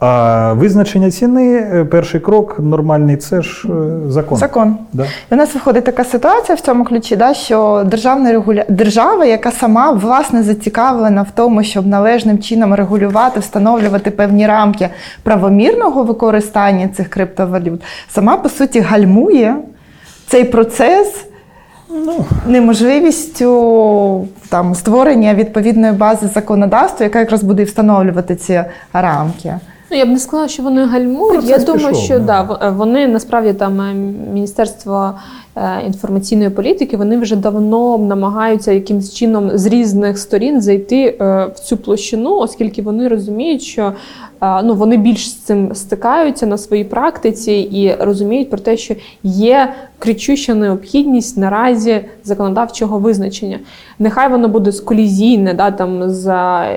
[0.00, 4.38] А визначення ціни, е, перший крок нормальний, це ж е, закон.
[4.38, 4.76] Закон.
[4.92, 5.04] Да.
[5.04, 8.64] І у нас виходить така ситуація в цьому ключі, да, що державна регуля...
[8.68, 14.88] держава, яка сама власне зацікавлена в тому, щоб належним чином регулювати, встановлювати певні рамки
[15.22, 19.56] правомірного використання цих криптовалют, сама по суті гальмує
[20.26, 21.24] цей процес.
[21.90, 29.54] Ну, Неможливістю там створення відповідної бази законодавства, яка якраз буде встановлювати ці рамки.
[29.90, 31.32] Ну, я б не сказала, що вони гальмують.
[31.32, 32.58] Процес Я думаю, пішов, що да.
[32.60, 33.94] да, вони насправді там е,
[34.32, 35.47] Міністерство е,
[35.86, 41.76] інформаційної політики вони вже давно намагаються якимось чином з різних сторін зайти е, в цю
[41.76, 43.92] площину, оскільки вони розуміють, що
[44.42, 48.94] е, ну, вони більш з цим стикаються на своїй практиці і розуміють про те, що
[49.22, 53.58] є кричуща необхідність наразі законодавчого визначення.
[53.98, 56.68] Нехай воно буде сколізійне, да, там за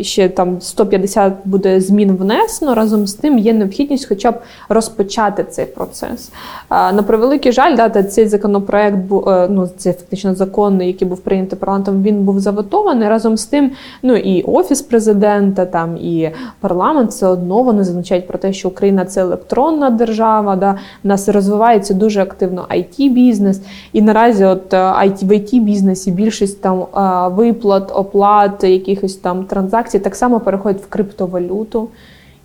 [0.00, 2.74] ще там 150 буде змін внесено.
[2.74, 4.34] Разом з тим є необхідність, хоча б
[4.68, 6.30] розпочати цей процес.
[6.70, 11.58] На превеликий жаль, да, та цей законопроект е, ну це фактично закон, який був прийнятий
[11.58, 12.02] парламентом.
[12.02, 13.08] Він був заветований.
[13.08, 13.70] Разом з тим,
[14.02, 19.04] ну і офіс президента, там і парламент все одно вони зазначають про те, що Україна
[19.04, 20.56] це електронна держава.
[20.56, 23.60] Да, в нас розвивається дуже активно it бізнес
[23.92, 29.44] і наразі, от е, IT, в it бізнесі більшість там е, виплат, оплат, якихось там
[29.44, 31.88] транзакцій так само переходять в криптовалюту.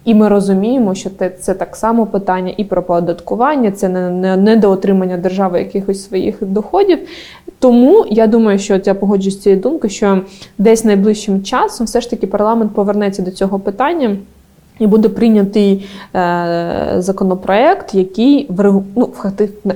[0.08, 5.18] І ми розуміємо, що це, так само питання і про податкування, це не, не недоотримання
[5.18, 7.00] держави якихось своїх доходів.
[7.60, 10.22] Тому я думаю, що я погоджуюсь з цією думкою, що
[10.58, 14.18] десь найближчим часом все ж таки парламент повернеться до цього питання.
[14.80, 19.10] І буде прийнятий е, законопроект, який врегу- ну,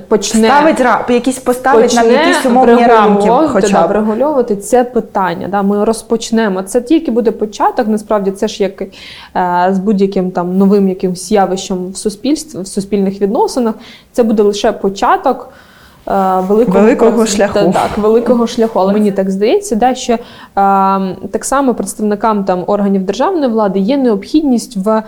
[0.08, 1.04] почне Ставить ра...
[1.08, 5.48] якісь поставить нам почне якісь умовні рамки, хоча да, врегульовувати це питання.
[5.48, 6.62] Да, ми розпочнемо.
[6.62, 7.88] Це тільки буде початок.
[7.88, 8.88] Насправді це ж як е,
[9.70, 13.74] з будь-яким там новим якимсь явищем в суспільстві, в суспільних відносинах.
[14.12, 15.48] Це буде лише початок.
[16.08, 17.54] Е, Великого, Великого шляху.
[17.54, 18.80] Та- Так, великого шляху.
[18.80, 20.18] Але мені так здається, да, що е,
[21.30, 25.02] так само представникам там органів державної влади є необхідність в, е,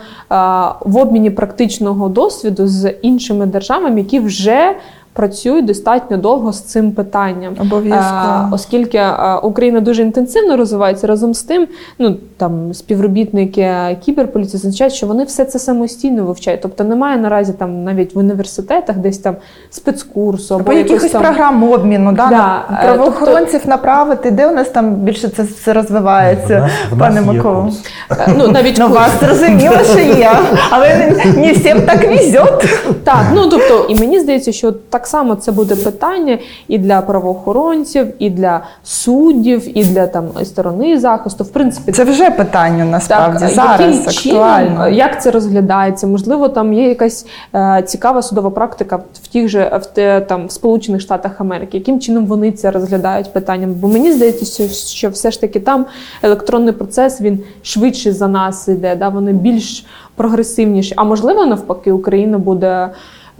[0.85, 4.75] в обміні практичного досвіду з іншими державами, які вже
[5.15, 7.53] працюють достатньо довго з цим питанням.
[7.61, 8.33] Обов'язково.
[8.43, 11.67] Е, оскільки е, Україна дуже інтенсивно розвивається разом з тим,
[11.99, 16.61] ну там співробітники кіберполіції зазначають, що вони все це самостійно вивчають.
[16.61, 19.35] Тобто немає наразі там навіть в університетах десь там
[19.69, 21.21] спецкурсу або, Або якихось там...
[21.21, 26.57] програм обміну, да, Да, е, правоохоронців направити, де у нас там більше це все розвивається,
[26.57, 27.71] В нас- в пане нас є Миколо.
[28.11, 30.31] Е, Ну навіть Ну, вас зрозуміло, що є,
[30.69, 32.65] але не, всім так везет.
[33.03, 36.37] Так, ну тобто, і мені здається, що так само це буде питання
[36.67, 41.43] і для правоохоронців, і для суддів, і для там сторони захисту.
[41.43, 44.89] В принципі, Це вже питання насправді Так, зараз яким чином, актуально.
[44.89, 46.07] як це розглядається?
[46.07, 47.25] Можливо, там є якась
[47.55, 51.77] е, цікава судова практика в тих же в те, там в Сполучених Штатах Америки.
[51.77, 53.73] Яким чином вони це розглядають питанням?
[53.73, 55.85] Бо мені здається, що, що все ж таки там
[56.23, 58.95] електронний процес він швидше за нас іде.
[58.95, 59.09] Да?
[59.09, 59.85] Вони більш
[60.15, 60.93] прогресивніші.
[60.97, 62.89] А можливо, навпаки, Україна буде.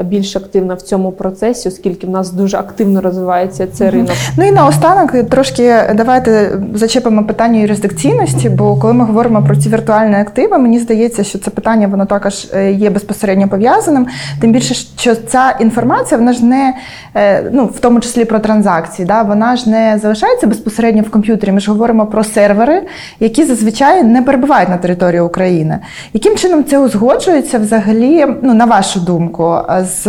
[0.04, 4.12] Більш активна в цьому процесі, оскільки в нас дуже активно розвивається цей ринок.
[4.38, 10.16] Ну і наостанок трошки давайте зачепимо питання юрисдикційності, бо коли ми говоримо про ці віртуальні
[10.16, 14.08] активи, мені здається, що це питання воно також е, є безпосередньо пов'язаним.
[14.42, 16.74] Тим більше, що ця інформація вона ж не
[17.16, 21.52] е, ну в тому числі про транзакції, да, вона ж не залишається безпосередньо в комп'ютері.
[21.52, 22.84] Ми ж говоримо про сервери,
[23.20, 25.80] які зазвичай не перебувають на території України.
[26.14, 30.06] Яким чином це узгоджується взагалі, ну на вашу думку, з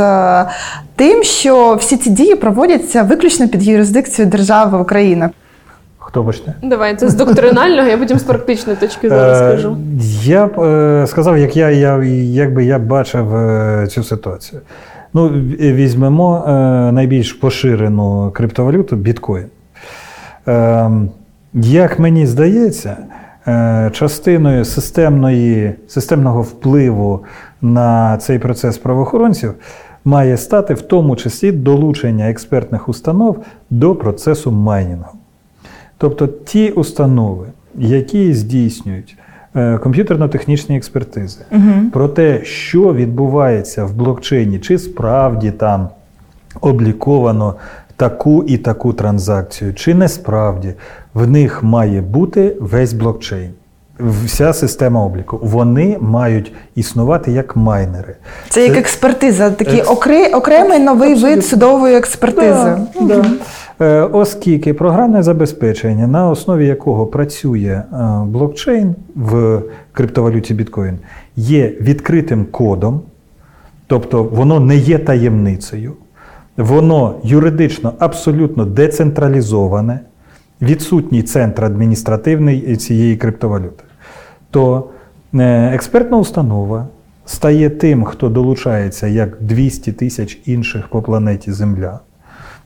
[0.96, 5.30] тим, що всі ці дії проводяться виключно під юрисдикцією держави України.
[5.98, 6.54] Хто почне?
[6.62, 9.76] Давай, це з доктринального, я потім з практичної точки зору Е, скажу.
[10.22, 14.60] Я б е, сказав, як я, я, як би я бачив е, цю ситуацію.
[15.14, 15.28] Ну,
[15.60, 16.52] візьмемо е,
[16.92, 19.46] найбільш поширену криптовалюту біткоін.
[20.48, 20.90] Е,
[21.54, 22.96] Як мені здається,
[23.48, 27.24] е, частиною системної, системного впливу
[27.62, 29.54] на цей процес правоохоронців
[30.04, 35.18] має стати в тому числі долучення експертних установ до процесу майнінгу.
[35.98, 39.16] Тобто ті установи, які здійснюють
[39.56, 41.40] е, комп'ютерно-технічні експертизи
[41.92, 45.88] про те, що відбувається в блокчейні, чи справді там
[46.60, 47.54] обліковано
[47.96, 50.74] таку і таку транзакцію, чи не справді,
[51.14, 53.50] в них має бути весь блокчейн.
[54.24, 55.38] Вся система обліку.
[55.42, 58.14] Вони мають існувати як майнери.
[58.48, 62.76] Це як експертиза, такий Екс- окре- окремий новий вид судової експертизи.
[63.00, 63.24] Да, да.
[63.80, 70.98] Е, Оскільки програмне забезпечення, на основі якого працює е, блокчейн в криптовалюті біткоін,
[71.36, 73.00] є відкритим кодом,
[73.86, 75.92] тобто воно не є таємницею,
[76.56, 80.00] воно юридично абсолютно децентралізоване,
[80.62, 83.84] відсутній центр адміністративний цієї криптовалюти,
[84.56, 84.84] то
[85.34, 86.86] е, експертна установа
[87.26, 92.00] стає тим, хто долучається як 200 тисяч інших по планеті Земля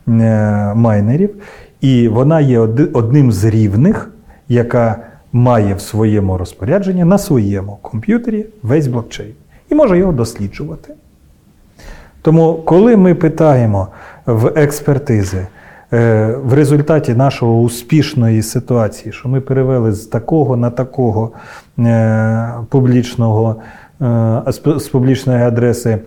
[0.07, 1.35] е, майнерів,
[1.81, 2.59] і вона є
[2.93, 4.11] одним з рівних,
[4.49, 4.97] яка
[5.33, 9.33] має в своєму розпорядженні на своєму комп'ютері весь блокчейн
[9.69, 10.93] і може його досліджувати.
[12.21, 13.87] Тому, коли ми питаємо
[14.25, 15.47] в експертизи
[15.93, 21.31] е, в результаті нашого успішної ситуації, що ми перевели з такого на такого
[22.69, 23.55] публічного,
[24.01, 24.41] е,
[24.77, 25.97] з- публічної адреси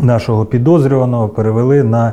[0.00, 2.12] нашого підозрюваного перевели на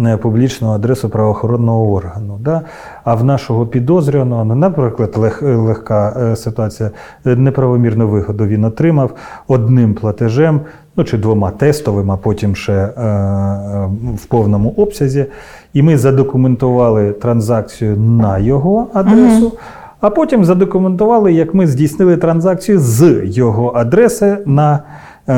[0.00, 2.38] е, публічну адресу правоохоронного органу.
[2.40, 2.60] Да?
[3.04, 6.90] А в нашого підозрюваного, ну, наприклад, лег, легка е, ситуація,
[7.26, 9.10] е, неправомірну вигоду він отримав
[9.48, 10.60] одним платежем,
[10.96, 15.26] ну чи двома тестовими, а потім ще е, е, в повному обсязі.
[15.74, 19.52] І ми задокументували транзакцію на його адресу.
[20.00, 24.80] А потім задокументували, як ми здійснили транзакцію з його адреси на
[25.28, 25.32] е,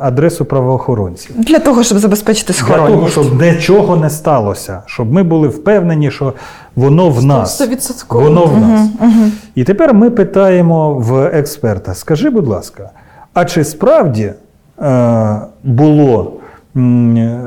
[0.00, 1.40] адресу правоохоронців.
[1.40, 6.32] Для того, щоб забезпечити Для того, щоб нічого не сталося, щоб ми були впевнені, що
[6.76, 7.54] воно в нас.
[7.54, 8.24] Стовідсотково.
[8.24, 8.88] Воно в нас.
[9.54, 12.90] І тепер ми питаємо в експерта: скажи, будь ласка,
[13.34, 14.32] а чи справді
[14.82, 16.32] е, було
[16.76, 17.40] м, е,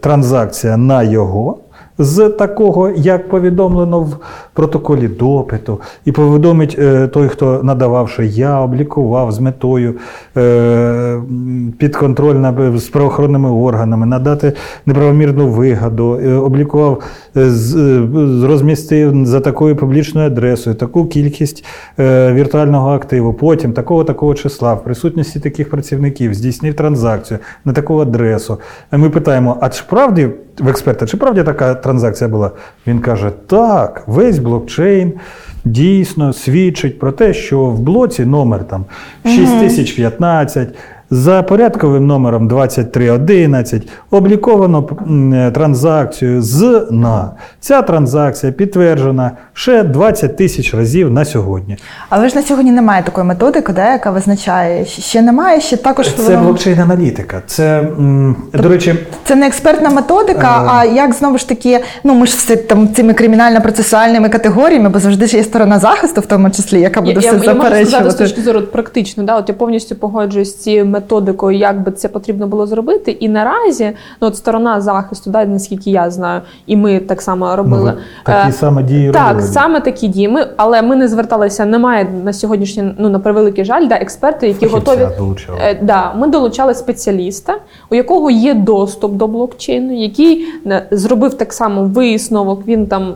[0.00, 1.58] транзакція на його?
[1.98, 4.16] З такого, як повідомлено в
[4.52, 9.94] протоколі допиту, і повідомить е, той, хто надавав, що я облікував з метою
[10.36, 11.20] е,
[11.78, 14.52] підконтрольна з правоохоронними органами, надати
[14.86, 17.02] неправомірну вигоду, е, облікував,
[17.36, 18.08] е, з, е,
[18.46, 21.64] розмістив за такою публічною адресою таку кількість
[21.98, 27.98] е, віртуального активу, потім такого такого числа, в присутності таких працівників, здійснив транзакцію на таку
[27.98, 28.58] адресу.
[28.92, 30.28] Ми питаємо: а чи правді
[30.58, 32.50] в експерта, чи правді така транзакція була?
[32.86, 35.12] Він каже: так, весь блокчейн.
[35.64, 38.84] Дійсно свідчить про те, що в блоці номер там
[39.24, 40.68] 6015
[41.12, 44.82] за порядковим номером 2311 обліковано
[45.54, 47.30] транзакцію з на.
[47.60, 51.76] Ця транзакція підтверджена ще 20 тисяч разів на сьогодні.
[52.08, 54.84] Але ж на сьогодні немає такої методики, да, яка визначає.
[54.84, 57.40] Ще немає, ще також Це блокчейн-аналітика.
[57.46, 57.88] Це,
[58.54, 58.94] до речі,
[59.24, 60.68] Це не експертна методика, Е.
[60.72, 65.26] а як знову ж таки, ну ми ж все там цими кримінально-процесуальними категоріями, бо завжди
[65.26, 68.14] ж є сторона захисту, в тому числі, яка буде все я, я можу сказати з
[68.14, 71.01] точки зору практично, да, от я повністю погоджуюсь з цією методикою,
[71.52, 73.10] як би це потрібно було зробити.
[73.10, 77.92] І наразі, ну от сторона захисту, да, наскільки я знаю, і ми так само робили.
[77.96, 79.48] ну, такі Е, саме дії Так, робили.
[79.48, 80.28] саме такі дії.
[80.28, 81.64] Ми, але ми не зверталися.
[81.64, 85.58] Немає на сьогоднішній, ну на превеликий жаль, да, експерти, які Фахівця готові долучали.
[85.62, 87.54] Е, да, ми долучали спеціаліста,
[87.90, 92.66] у якого є доступ до блокчейну, який е, зробив так само висновок.
[92.66, 93.14] Він там.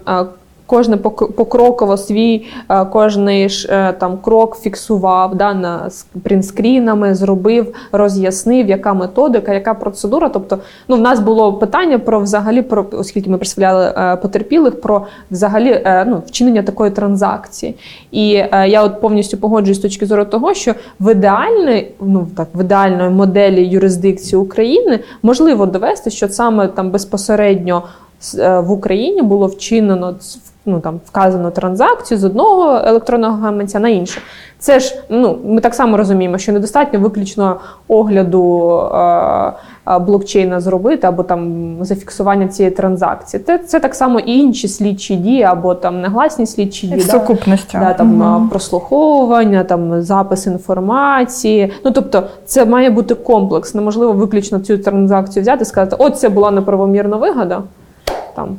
[0.66, 5.90] Кожне пок- покроково свій е, кожний е, там крок фіксував да, на
[6.22, 10.28] принтскрінами, зробив, роз'яснив, яка методика, яка процедура.
[10.28, 10.58] Тобто,
[10.88, 15.82] ну в нас було питання про взагалі про оскільки ми представляли е, потерпілих, про взагалі
[16.06, 17.74] ну, вчинення такої транзакції.
[18.10, 18.28] І
[18.66, 23.10] я от повністю погоджуюсь з точки зору того, що в ідеальної, ну так в ідеальної
[23.10, 27.82] моделі юрисдикції України можливо довести, що саме там безпосередньо
[28.38, 30.14] в Україні було вчинено
[30.66, 34.20] ну там вказано транзакцію з одного електронного гаманця на інше.
[34.58, 37.56] Це ж ну ми так само розуміємо, що недостатньо виключно
[37.88, 43.42] огляду е, блокчейна зробити або там зафіксування цієї транзакції.
[43.42, 47.00] Це це так само і інші слідчі дії, або там негласні слідчі дії.
[47.00, 47.78] Сукупності.
[47.78, 48.48] Да, там угу.
[48.48, 51.72] прослуховування, там запис інформації.
[51.84, 53.74] Ну тобто, це має бути комплекс.
[53.74, 57.62] Неможливо виключно цю транзакцію взяти і сказати, от це була неправомірна вигода
[58.36, 58.56] там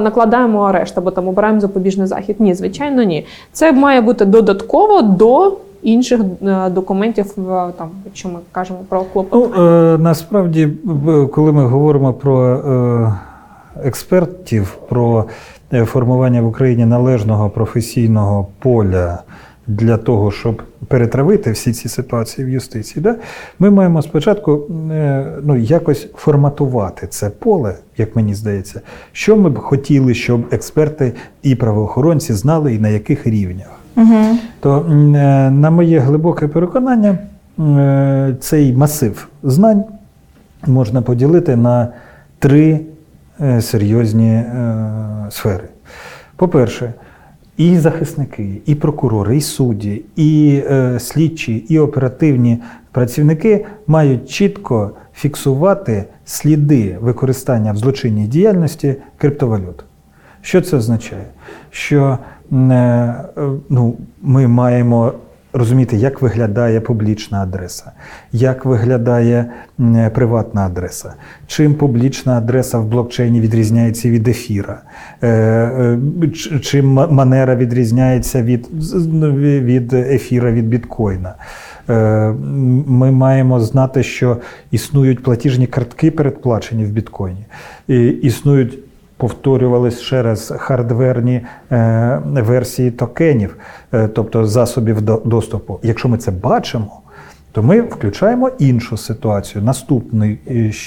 [0.00, 2.36] накладаємо арешт або там обираємо запобіжний захід.
[2.38, 3.26] Ні, звичайно, ні.
[3.52, 7.34] Це має бути додатково до інших е, документів,
[7.78, 9.56] там, якщо ми кажемо про клопотання.
[9.56, 10.68] Ну, е, Насправді,
[11.32, 13.12] коли ми говоримо про е,
[13.84, 15.24] експертів, про
[15.72, 19.18] е, формування в Україні належного професійного поля
[19.66, 23.16] для того, щоб перетравити всі ці ситуації в юстиції, да?
[23.58, 24.52] ми маємо спочатку
[24.92, 28.80] е, ну, якось форматувати це поле, як мені здається,
[29.12, 31.12] що ми б хотіли, щоб експерти
[31.42, 33.70] і правоохоронці знали і на яких рівнях.
[33.96, 34.38] Угу.
[34.60, 37.18] То, е, на моє глибоке переконання,
[37.58, 39.84] е, цей масив знань
[40.66, 41.88] можна поділити на
[42.38, 42.80] три
[43.60, 44.42] серйозні
[45.30, 45.64] сфери.
[46.36, 46.92] По-перше,
[47.56, 52.58] і захисники, і прокурори, і судді, і е, слідчі, і оперативні
[52.92, 59.84] працівники мають чітко фіксувати сліди використання в злочинній діяльності криптовалют.
[60.40, 61.26] Що це означає?
[61.70, 62.18] Що
[62.52, 63.14] е,
[63.68, 65.12] ну, ми маємо
[65.56, 67.92] розуміти, як виглядає публічна адреса,
[68.32, 69.46] як виглядає
[70.14, 71.14] приватна адреса,
[71.46, 74.80] чим публічна адреса в блокчейні відрізняється від ефіра,
[75.22, 75.98] е, е,
[76.60, 78.68] чим манера відрізняється від,
[79.64, 81.34] від ефіра від біткоїна.
[81.88, 82.32] Е,
[82.86, 84.36] ми маємо знати, що
[84.70, 87.46] існують платіжні картки передплачені в біткоїні,
[88.22, 88.78] існують
[89.16, 91.40] повторювались ще раз хардверні
[91.72, 93.56] е, версії токенів,
[93.92, 95.80] е, тобто засобів доступу.
[95.82, 97.00] Якщо ми це бачимо,
[97.52, 99.64] то ми включаємо іншу ситуацію.
[99.64, 100.38] Наступний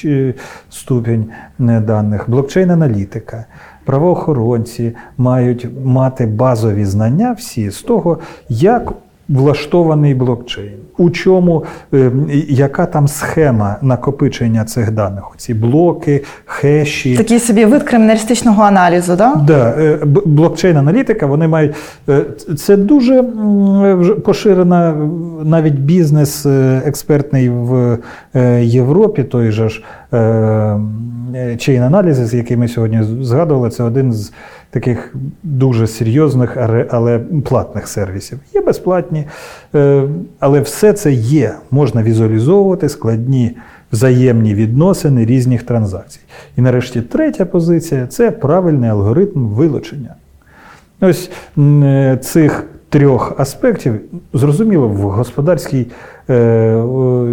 [0.05, 0.33] е,
[0.69, 1.25] ступінь
[1.59, 3.43] даних блокчейн-аналітика.
[3.85, 8.19] Правоохоронці мають мати базові знання всі з того,
[8.49, 8.93] як
[9.29, 10.79] влаштований блокчейн.
[10.97, 11.63] У чому,
[11.93, 12.11] е,
[12.47, 15.31] яка там схема накопичення цих даних?
[15.33, 17.17] Оці блоки, хеші.
[17.17, 19.35] Такий собі вид криміналістичного аналізу, да?
[19.35, 21.75] Да, е, блокчейн-аналітика, вони мають.
[22.09, 22.21] Е,
[22.57, 23.23] це дуже
[24.25, 24.95] поширена
[25.43, 26.45] навіть бізнес
[26.85, 27.97] експертний в
[28.61, 29.83] Європі, той же ж
[31.57, 34.31] чейн аналізи, з якими сьогодні згадували, це один з
[34.71, 36.57] таких дуже серйозних,
[36.89, 38.39] але платних сервісів.
[38.53, 39.25] Є безплатні,
[39.75, 40.03] е,
[40.39, 41.55] але все це є.
[41.71, 43.57] Можна візуалізовувати складні
[43.91, 46.19] взаємні відносини різних транзакцій.
[46.57, 50.15] І нарешті третя позиція це правильний алгоритм вилучення.
[51.01, 54.01] Ось е, цих трьох аспектів
[54.33, 55.87] зрозуміло в господарській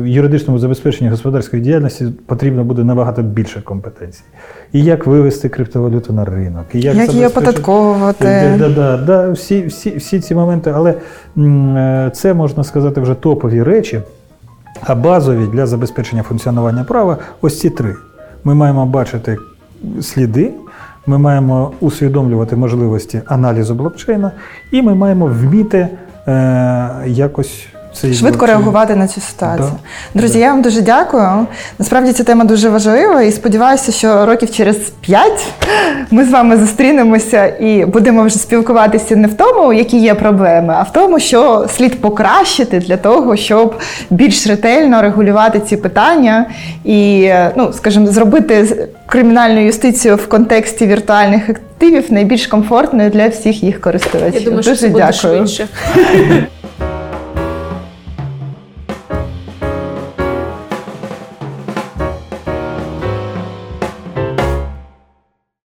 [0.05, 4.23] юридичному забезпеченні господарської діяльності потрібно буде набагато більше компетенцій.
[4.73, 8.55] І як вивести криптовалюту на ринок, і як, як її оподатковувати.
[8.59, 10.95] Да, да, да, всі, всі, всі ці моменти, але
[11.39, 14.01] е, це можна сказати вже топові речі,
[14.83, 17.95] а базові для забезпечення функціонування права ось ці три.
[18.45, 19.37] Ми маємо бачити
[20.01, 20.51] сліди.
[21.07, 24.33] Ми маємо усвідомлювати можливості аналізу блокчейна,
[24.73, 25.89] і ми маємо вміти
[26.29, 27.67] е, якось
[28.01, 28.59] цей швидко блокчейн.
[28.59, 29.71] реагувати на цю ситуацію.
[30.15, 30.19] Да.
[30.21, 30.45] Друзі, да.
[30.45, 31.47] я вам дуже дякую.
[31.79, 35.47] Насправді ця тема дуже важлива, і сподіваюся, що років через п'ять
[36.11, 40.83] ми з вами зустрінемося і будемо вже спілкуватися не в тому, які є проблеми, а
[40.83, 43.75] в тому, що слід покращити для того, щоб
[44.11, 46.47] більш ретельно регулювати ці питання
[46.85, 53.81] і, ну скажімо, зробити кримінальну юстицію в контексті віртуальних активів найбільш комфортною для всіх їх
[53.81, 54.35] користувачів.
[54.35, 55.47] Я думаю, що Дуже це буде дякую.
[55.47, 55.69] швидше.